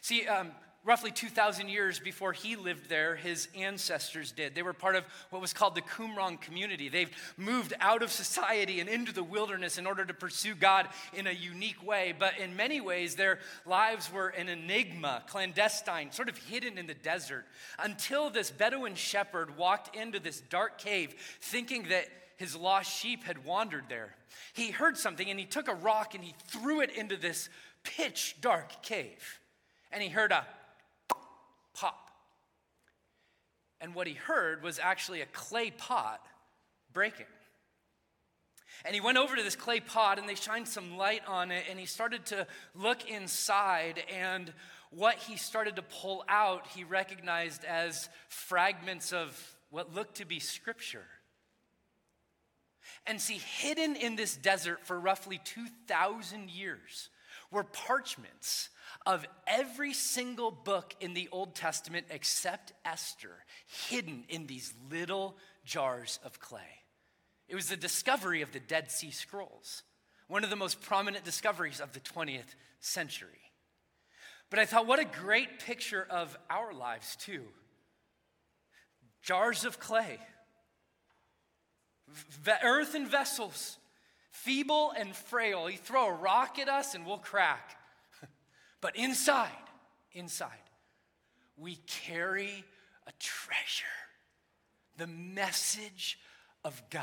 See, 0.00 0.26
um, 0.26 0.50
roughly 0.86 1.10
2,000 1.10 1.68
years 1.68 1.98
before 1.98 2.32
he 2.32 2.54
lived 2.54 2.88
there, 2.88 3.16
his 3.16 3.48
ancestors 3.56 4.30
did. 4.30 4.54
They 4.54 4.62
were 4.62 4.72
part 4.72 4.94
of 4.94 5.04
what 5.30 5.42
was 5.42 5.52
called 5.52 5.74
the 5.74 5.82
Qumran 5.82 6.40
community. 6.40 6.88
They've 6.88 7.10
moved 7.36 7.74
out 7.80 8.02
of 8.02 8.12
society 8.12 8.78
and 8.78 8.88
into 8.88 9.12
the 9.12 9.24
wilderness 9.24 9.76
in 9.76 9.86
order 9.86 10.04
to 10.04 10.14
pursue 10.14 10.54
God 10.54 10.88
in 11.12 11.26
a 11.26 11.32
unique 11.32 11.84
way. 11.84 12.14
But 12.16 12.38
in 12.38 12.54
many 12.54 12.80
ways, 12.80 13.16
their 13.16 13.40
lives 13.66 14.10
were 14.12 14.28
an 14.28 14.48
enigma, 14.48 15.24
clandestine, 15.26 16.12
sort 16.12 16.28
of 16.28 16.38
hidden 16.38 16.78
in 16.78 16.86
the 16.86 16.94
desert, 16.94 17.44
until 17.80 18.30
this 18.30 18.52
Bedouin 18.52 18.94
shepherd 18.94 19.58
walked 19.58 19.96
into 19.96 20.20
this 20.20 20.40
dark 20.40 20.78
cave 20.78 21.14
thinking 21.40 21.88
that 21.88 22.06
his 22.36 22.54
lost 22.54 22.96
sheep 22.96 23.24
had 23.24 23.44
wandered 23.44 23.84
there. 23.88 24.14
He 24.52 24.70
heard 24.70 24.96
something 24.96 25.28
and 25.28 25.40
he 25.40 25.46
took 25.46 25.68
a 25.68 25.74
rock 25.74 26.14
and 26.14 26.22
he 26.22 26.34
threw 26.46 26.80
it 26.80 26.90
into 26.90 27.16
this 27.16 27.48
pitch 27.82 28.36
dark 28.40 28.82
cave. 28.82 29.40
And 29.90 30.02
he 30.02 30.08
heard 30.08 30.32
a 30.32 30.46
pop. 31.76 32.10
And 33.80 33.94
what 33.94 34.06
he 34.06 34.14
heard 34.14 34.62
was 34.62 34.78
actually 34.78 35.20
a 35.20 35.26
clay 35.26 35.70
pot 35.70 36.20
breaking. 36.92 37.26
And 38.84 38.94
he 38.94 39.00
went 39.00 39.18
over 39.18 39.36
to 39.36 39.42
this 39.42 39.56
clay 39.56 39.80
pot 39.80 40.18
and 40.18 40.28
they 40.28 40.34
shined 40.34 40.68
some 40.68 40.96
light 40.96 41.22
on 41.26 41.50
it 41.50 41.64
and 41.70 41.78
he 41.78 41.86
started 41.86 42.26
to 42.26 42.46
look 42.74 43.08
inside. 43.08 44.02
And 44.14 44.52
what 44.90 45.16
he 45.16 45.36
started 45.36 45.76
to 45.76 45.82
pull 45.82 46.24
out, 46.28 46.66
he 46.68 46.84
recognized 46.84 47.64
as 47.64 48.08
fragments 48.28 49.12
of 49.12 49.38
what 49.70 49.94
looked 49.94 50.16
to 50.16 50.24
be 50.24 50.38
scripture. 50.40 51.04
And 53.06 53.20
see, 53.20 53.38
hidden 53.38 53.96
in 53.96 54.16
this 54.16 54.36
desert 54.36 54.80
for 54.84 54.98
roughly 54.98 55.40
2,000 55.44 56.50
years 56.50 57.08
were 57.50 57.64
parchments 57.64 58.68
of 59.06 59.24
every 59.46 59.92
single 59.92 60.50
book 60.50 60.94
in 61.00 61.14
the 61.14 61.28
Old 61.30 61.54
Testament 61.54 62.06
except 62.10 62.72
Esther, 62.84 63.44
hidden 63.88 64.24
in 64.28 64.46
these 64.46 64.74
little 64.90 65.36
jars 65.64 66.18
of 66.24 66.40
clay. 66.40 66.82
It 67.48 67.54
was 67.54 67.68
the 67.68 67.76
discovery 67.76 68.42
of 68.42 68.52
the 68.52 68.60
Dead 68.60 68.90
Sea 68.90 69.12
Scrolls, 69.12 69.84
one 70.26 70.42
of 70.42 70.50
the 70.50 70.56
most 70.56 70.80
prominent 70.80 71.24
discoveries 71.24 71.80
of 71.80 71.92
the 71.92 72.00
20th 72.00 72.56
century. 72.80 73.52
But 74.50 74.58
I 74.58 74.66
thought, 74.66 74.86
what 74.86 74.98
a 74.98 75.04
great 75.04 75.60
picture 75.60 76.06
of 76.10 76.36
our 76.50 76.72
lives, 76.72 77.16
too. 77.16 77.44
Jars 79.22 79.64
of 79.64 79.78
clay, 79.78 80.18
earthen 82.62 83.06
vessels, 83.06 83.78
feeble 84.30 84.92
and 84.96 85.14
frail. 85.14 85.68
You 85.70 85.78
throw 85.78 86.06
a 86.08 86.12
rock 86.12 86.58
at 86.58 86.68
us 86.68 86.94
and 86.94 87.06
we'll 87.06 87.18
crack. 87.18 87.76
But 88.86 88.94
inside, 88.94 89.50
inside, 90.12 90.52
we 91.56 91.74
carry 91.88 92.62
a 93.08 93.10
treasure 93.18 93.84
the 94.96 95.08
message 95.08 96.20
of 96.64 96.80
God 96.90 97.02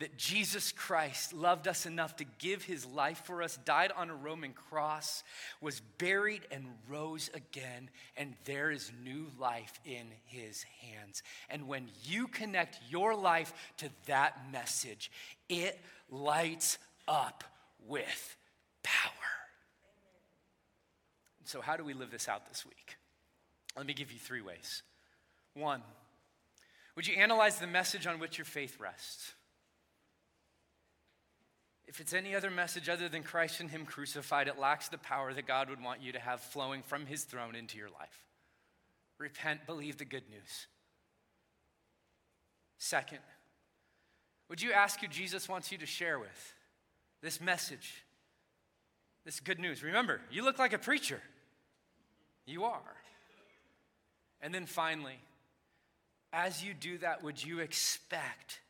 that 0.00 0.18
Jesus 0.18 0.70
Christ 0.70 1.32
loved 1.32 1.66
us 1.66 1.86
enough 1.86 2.16
to 2.16 2.26
give 2.38 2.62
his 2.62 2.84
life 2.84 3.22
for 3.24 3.42
us, 3.42 3.56
died 3.64 3.90
on 3.96 4.10
a 4.10 4.14
Roman 4.14 4.52
cross, 4.52 5.24
was 5.62 5.80
buried 5.96 6.42
and 6.50 6.66
rose 6.86 7.30
again, 7.32 7.88
and 8.14 8.34
there 8.44 8.70
is 8.70 8.92
new 9.02 9.28
life 9.40 9.80
in 9.86 10.08
his 10.26 10.62
hands. 10.82 11.22
And 11.48 11.68
when 11.68 11.88
you 12.04 12.28
connect 12.28 12.78
your 12.90 13.14
life 13.14 13.54
to 13.78 13.88
that 14.04 14.52
message, 14.52 15.10
it 15.48 15.80
lights 16.10 16.76
up 17.08 17.44
with 17.88 18.36
power. 18.82 19.21
So, 21.52 21.60
how 21.60 21.76
do 21.76 21.84
we 21.84 21.92
live 21.92 22.10
this 22.10 22.30
out 22.30 22.48
this 22.48 22.64
week? 22.64 22.96
Let 23.76 23.84
me 23.84 23.92
give 23.92 24.10
you 24.10 24.18
three 24.18 24.40
ways. 24.40 24.82
One, 25.52 25.82
would 26.96 27.06
you 27.06 27.14
analyze 27.14 27.58
the 27.58 27.66
message 27.66 28.06
on 28.06 28.18
which 28.18 28.38
your 28.38 28.46
faith 28.46 28.80
rests? 28.80 29.34
If 31.86 32.00
it's 32.00 32.14
any 32.14 32.34
other 32.34 32.50
message 32.50 32.88
other 32.88 33.06
than 33.06 33.22
Christ 33.22 33.60
and 33.60 33.70
Him 33.70 33.84
crucified, 33.84 34.48
it 34.48 34.58
lacks 34.58 34.88
the 34.88 34.96
power 34.96 35.34
that 35.34 35.46
God 35.46 35.68
would 35.68 35.82
want 35.82 36.00
you 36.00 36.12
to 36.12 36.18
have 36.18 36.40
flowing 36.40 36.82
from 36.82 37.04
His 37.04 37.24
throne 37.24 37.54
into 37.54 37.76
your 37.76 37.90
life. 37.90 38.24
Repent, 39.18 39.66
believe 39.66 39.98
the 39.98 40.06
good 40.06 40.30
news. 40.30 40.68
Second, 42.78 43.18
would 44.48 44.62
you 44.62 44.72
ask 44.72 44.98
who 45.00 45.06
Jesus 45.06 45.50
wants 45.50 45.70
you 45.70 45.76
to 45.76 45.86
share 45.86 46.18
with 46.18 46.54
this 47.20 47.42
message, 47.42 48.04
this 49.26 49.38
good 49.38 49.58
news? 49.58 49.82
Remember, 49.82 50.18
you 50.30 50.42
look 50.42 50.58
like 50.58 50.72
a 50.72 50.78
preacher. 50.78 51.20
You 52.46 52.64
are. 52.64 52.96
And 54.40 54.54
then 54.54 54.66
finally, 54.66 55.18
as 56.32 56.64
you 56.64 56.74
do 56.74 56.98
that, 56.98 57.22
would 57.22 57.42
you 57.42 57.60
expect 57.60 58.60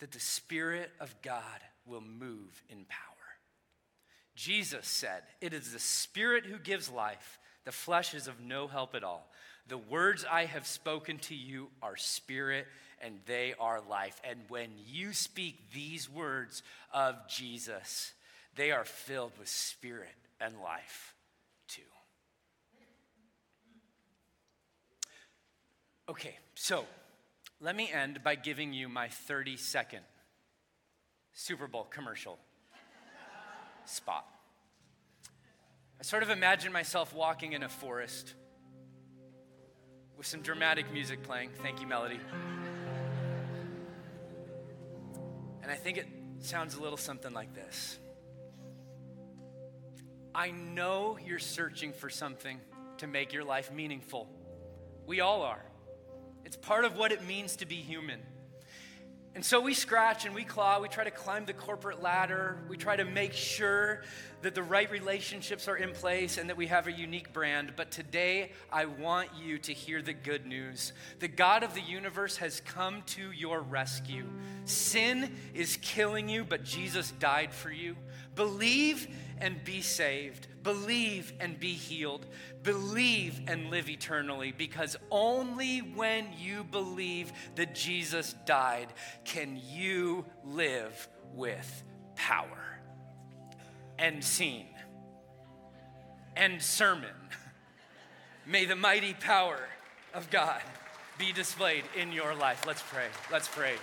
that 0.00 0.10
the 0.10 0.20
Spirit 0.20 0.90
of 1.00 1.14
God 1.22 1.60
will 1.86 2.00
move 2.00 2.62
in 2.68 2.84
power? 2.84 3.00
Jesus 4.34 4.86
said, 4.86 5.22
It 5.40 5.52
is 5.52 5.72
the 5.72 5.78
Spirit 5.78 6.44
who 6.46 6.58
gives 6.58 6.90
life, 6.90 7.38
the 7.64 7.72
flesh 7.72 8.14
is 8.14 8.26
of 8.26 8.40
no 8.40 8.66
help 8.66 8.94
at 8.94 9.04
all. 9.04 9.30
The 9.68 9.78
words 9.78 10.26
I 10.30 10.44
have 10.44 10.66
spoken 10.66 11.18
to 11.20 11.34
you 11.34 11.68
are 11.82 11.96
spirit 11.96 12.66
and 13.00 13.18
they 13.26 13.54
are 13.58 13.80
life. 13.80 14.20
And 14.28 14.40
when 14.48 14.68
you 14.86 15.14
speak 15.14 15.72
these 15.72 16.10
words 16.10 16.62
of 16.92 17.16
Jesus, 17.28 18.12
they 18.56 18.72
are 18.72 18.84
filled 18.84 19.32
with 19.38 19.48
spirit 19.48 20.14
and 20.40 20.60
life. 20.62 21.13
Okay, 26.06 26.36
so 26.54 26.84
let 27.60 27.74
me 27.74 27.90
end 27.90 28.22
by 28.22 28.34
giving 28.34 28.74
you 28.74 28.90
my 28.90 29.08
30 29.08 29.56
second 29.56 30.00
Super 31.32 31.66
Bowl 31.66 31.84
commercial 31.84 32.38
spot. 33.86 34.26
I 35.98 36.02
sort 36.02 36.22
of 36.22 36.28
imagine 36.28 36.72
myself 36.72 37.14
walking 37.14 37.54
in 37.54 37.62
a 37.62 37.70
forest 37.70 38.34
with 40.18 40.26
some 40.26 40.42
dramatic 40.42 40.92
music 40.92 41.22
playing. 41.22 41.50
Thank 41.62 41.80
you, 41.80 41.86
Melody. 41.86 42.20
And 45.62 45.72
I 45.72 45.76
think 45.76 45.96
it 45.96 46.06
sounds 46.40 46.74
a 46.74 46.82
little 46.82 46.98
something 46.98 47.32
like 47.32 47.54
this 47.54 47.98
I 50.34 50.50
know 50.50 51.16
you're 51.24 51.38
searching 51.38 51.94
for 51.94 52.10
something 52.10 52.60
to 52.98 53.06
make 53.06 53.32
your 53.32 53.44
life 53.44 53.72
meaningful. 53.72 54.28
We 55.06 55.20
all 55.20 55.40
are. 55.40 55.64
It's 56.44 56.56
part 56.56 56.84
of 56.84 56.96
what 56.96 57.12
it 57.12 57.26
means 57.26 57.56
to 57.56 57.66
be 57.66 57.76
human. 57.76 58.20
And 59.34 59.44
so 59.44 59.60
we 59.60 59.74
scratch 59.74 60.26
and 60.26 60.34
we 60.34 60.44
claw, 60.44 60.80
we 60.80 60.86
try 60.86 61.02
to 61.02 61.10
climb 61.10 61.44
the 61.44 61.52
corporate 61.52 62.00
ladder, 62.00 62.58
we 62.68 62.76
try 62.76 62.94
to 62.94 63.04
make 63.04 63.32
sure 63.32 64.02
that 64.42 64.54
the 64.54 64.62
right 64.62 64.88
relationships 64.88 65.66
are 65.66 65.76
in 65.76 65.90
place 65.92 66.38
and 66.38 66.48
that 66.50 66.56
we 66.56 66.68
have 66.68 66.86
a 66.86 66.92
unique 66.92 67.32
brand. 67.32 67.72
But 67.74 67.90
today, 67.90 68.52
I 68.70 68.84
want 68.84 69.30
you 69.36 69.58
to 69.58 69.72
hear 69.72 70.02
the 70.02 70.12
good 70.12 70.46
news. 70.46 70.92
The 71.18 71.26
God 71.26 71.64
of 71.64 71.74
the 71.74 71.80
universe 71.80 72.36
has 72.36 72.60
come 72.60 73.02
to 73.06 73.32
your 73.32 73.60
rescue. 73.60 74.26
Sin 74.66 75.34
is 75.52 75.78
killing 75.82 76.28
you, 76.28 76.44
but 76.44 76.62
Jesus 76.62 77.10
died 77.12 77.52
for 77.52 77.72
you. 77.72 77.96
Believe 78.34 79.08
and 79.38 79.62
be 79.64 79.80
saved. 79.80 80.46
Believe 80.62 81.32
and 81.40 81.58
be 81.58 81.72
healed. 81.72 82.26
Believe 82.62 83.40
and 83.46 83.70
live 83.70 83.88
eternally 83.88 84.52
because 84.52 84.96
only 85.10 85.78
when 85.80 86.28
you 86.38 86.64
believe 86.64 87.32
that 87.56 87.74
Jesus 87.74 88.34
died 88.46 88.88
can 89.24 89.60
you 89.70 90.24
live 90.44 91.08
with 91.34 91.82
power 92.16 92.78
and 93.98 94.24
seen 94.24 94.66
and 96.36 96.60
sermon. 96.60 97.14
May 98.46 98.64
the 98.64 98.76
mighty 98.76 99.14
power 99.14 99.58
of 100.12 100.30
God 100.30 100.60
be 101.18 101.32
displayed 101.32 101.84
in 101.96 102.12
your 102.12 102.34
life. 102.34 102.64
Let's 102.66 102.82
pray. 102.82 103.06
Let's 103.30 103.48
pray. 103.48 103.74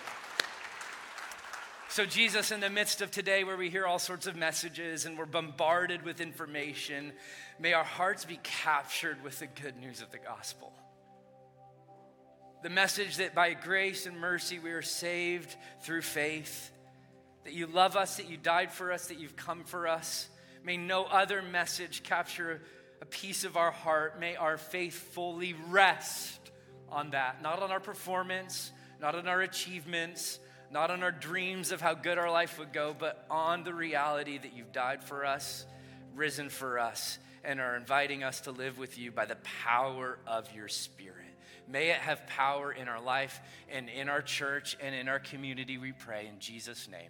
So, 1.92 2.06
Jesus, 2.06 2.52
in 2.52 2.62
the 2.62 2.70
midst 2.70 3.02
of 3.02 3.12
today 3.12 3.44
where 3.44 3.58
we 3.58 3.70
hear 3.70 3.86
all 3.86 4.00
sorts 4.00 4.26
of 4.26 4.38
messages 4.38 5.06
and 5.06 5.18
we're 5.18 5.26
bombarded 5.26 6.04
with 6.04 6.22
information, 6.22 7.12
may 7.60 7.74
our 7.74 7.84
hearts 7.84 8.24
be 8.24 8.40
captured 8.44 9.22
with 9.26 9.40
the 9.40 9.48
good 9.48 9.76
news 9.76 10.02
of 10.02 10.10
the 10.10 10.18
gospel. 10.18 10.72
The 12.64 12.70
message 12.70 13.18
that 13.18 13.36
by 13.36 13.56
grace 13.56 14.06
and 14.06 14.18
mercy 14.18 14.58
we 14.58 14.72
are 14.72 14.82
saved 14.82 15.54
through 15.82 16.04
faith, 16.04 16.72
that 17.44 17.52
you 17.52 17.68
love 17.68 17.98
us, 17.98 18.16
that 18.16 18.30
you 18.30 18.38
died 18.38 18.72
for 18.72 18.94
us, 18.94 19.08
that 19.08 19.20
you've 19.20 19.36
come 19.36 19.66
for 19.66 19.86
us. 19.86 20.30
May 20.64 20.78
no 20.78 21.04
other 21.04 21.42
message 21.42 22.04
capture 22.04 22.62
a 23.02 23.06
piece 23.06 23.44
of 23.44 23.58
our 23.58 23.72
heart. 23.72 24.18
May 24.18 24.38
our 24.38 24.56
faith 24.56 24.94
fully 24.94 25.56
rest 25.68 26.52
on 26.88 27.10
that, 27.10 27.42
not 27.42 27.62
on 27.62 27.70
our 27.70 27.82
performance, 27.82 28.72
not 29.02 29.14
on 29.14 29.28
our 29.28 29.42
achievements 29.42 30.40
not 30.72 30.90
on 30.90 31.04
our 31.04 31.12
dreams 31.12 31.72
of 31.72 31.82
how 31.82 31.94
good 31.94 32.18
our 32.18 32.32
life 32.32 32.58
would 32.58 32.72
go, 32.72 32.96
but 32.98 33.26
on 33.30 33.64
the 33.64 33.74
reality 33.74 34.38
that 34.38 34.54
you've 34.54 34.72
died 34.72 35.04
for 35.04 35.26
us, 35.26 35.66
risen 36.16 36.50
for 36.50 36.80
us, 36.80 37.20
and 37.44 37.60
are 37.60 37.76
inviting 37.76 38.24
us 38.24 38.42
to 38.42 38.52
live 38.52 38.78
with 38.78 38.98
you 38.98 39.12
by 39.12 39.26
the 39.26 39.38
power 39.66 40.18
of 40.26 40.52
your 40.54 40.68
Spirit. 40.68 41.18
May 41.68 41.90
it 41.90 41.98
have 41.98 42.26
power 42.28 42.72
in 42.72 42.88
our 42.88 43.02
life 43.02 43.40
and 43.70 43.90
in 43.90 44.10
our 44.10 44.22
church 44.22 44.78
and 44.82 44.94
in 44.96 45.08
our 45.08 45.20
community, 45.20 45.78
we 45.78 45.92
pray. 45.92 46.28
In 46.28 46.40
Jesus' 46.40 46.88
name, 46.88 47.10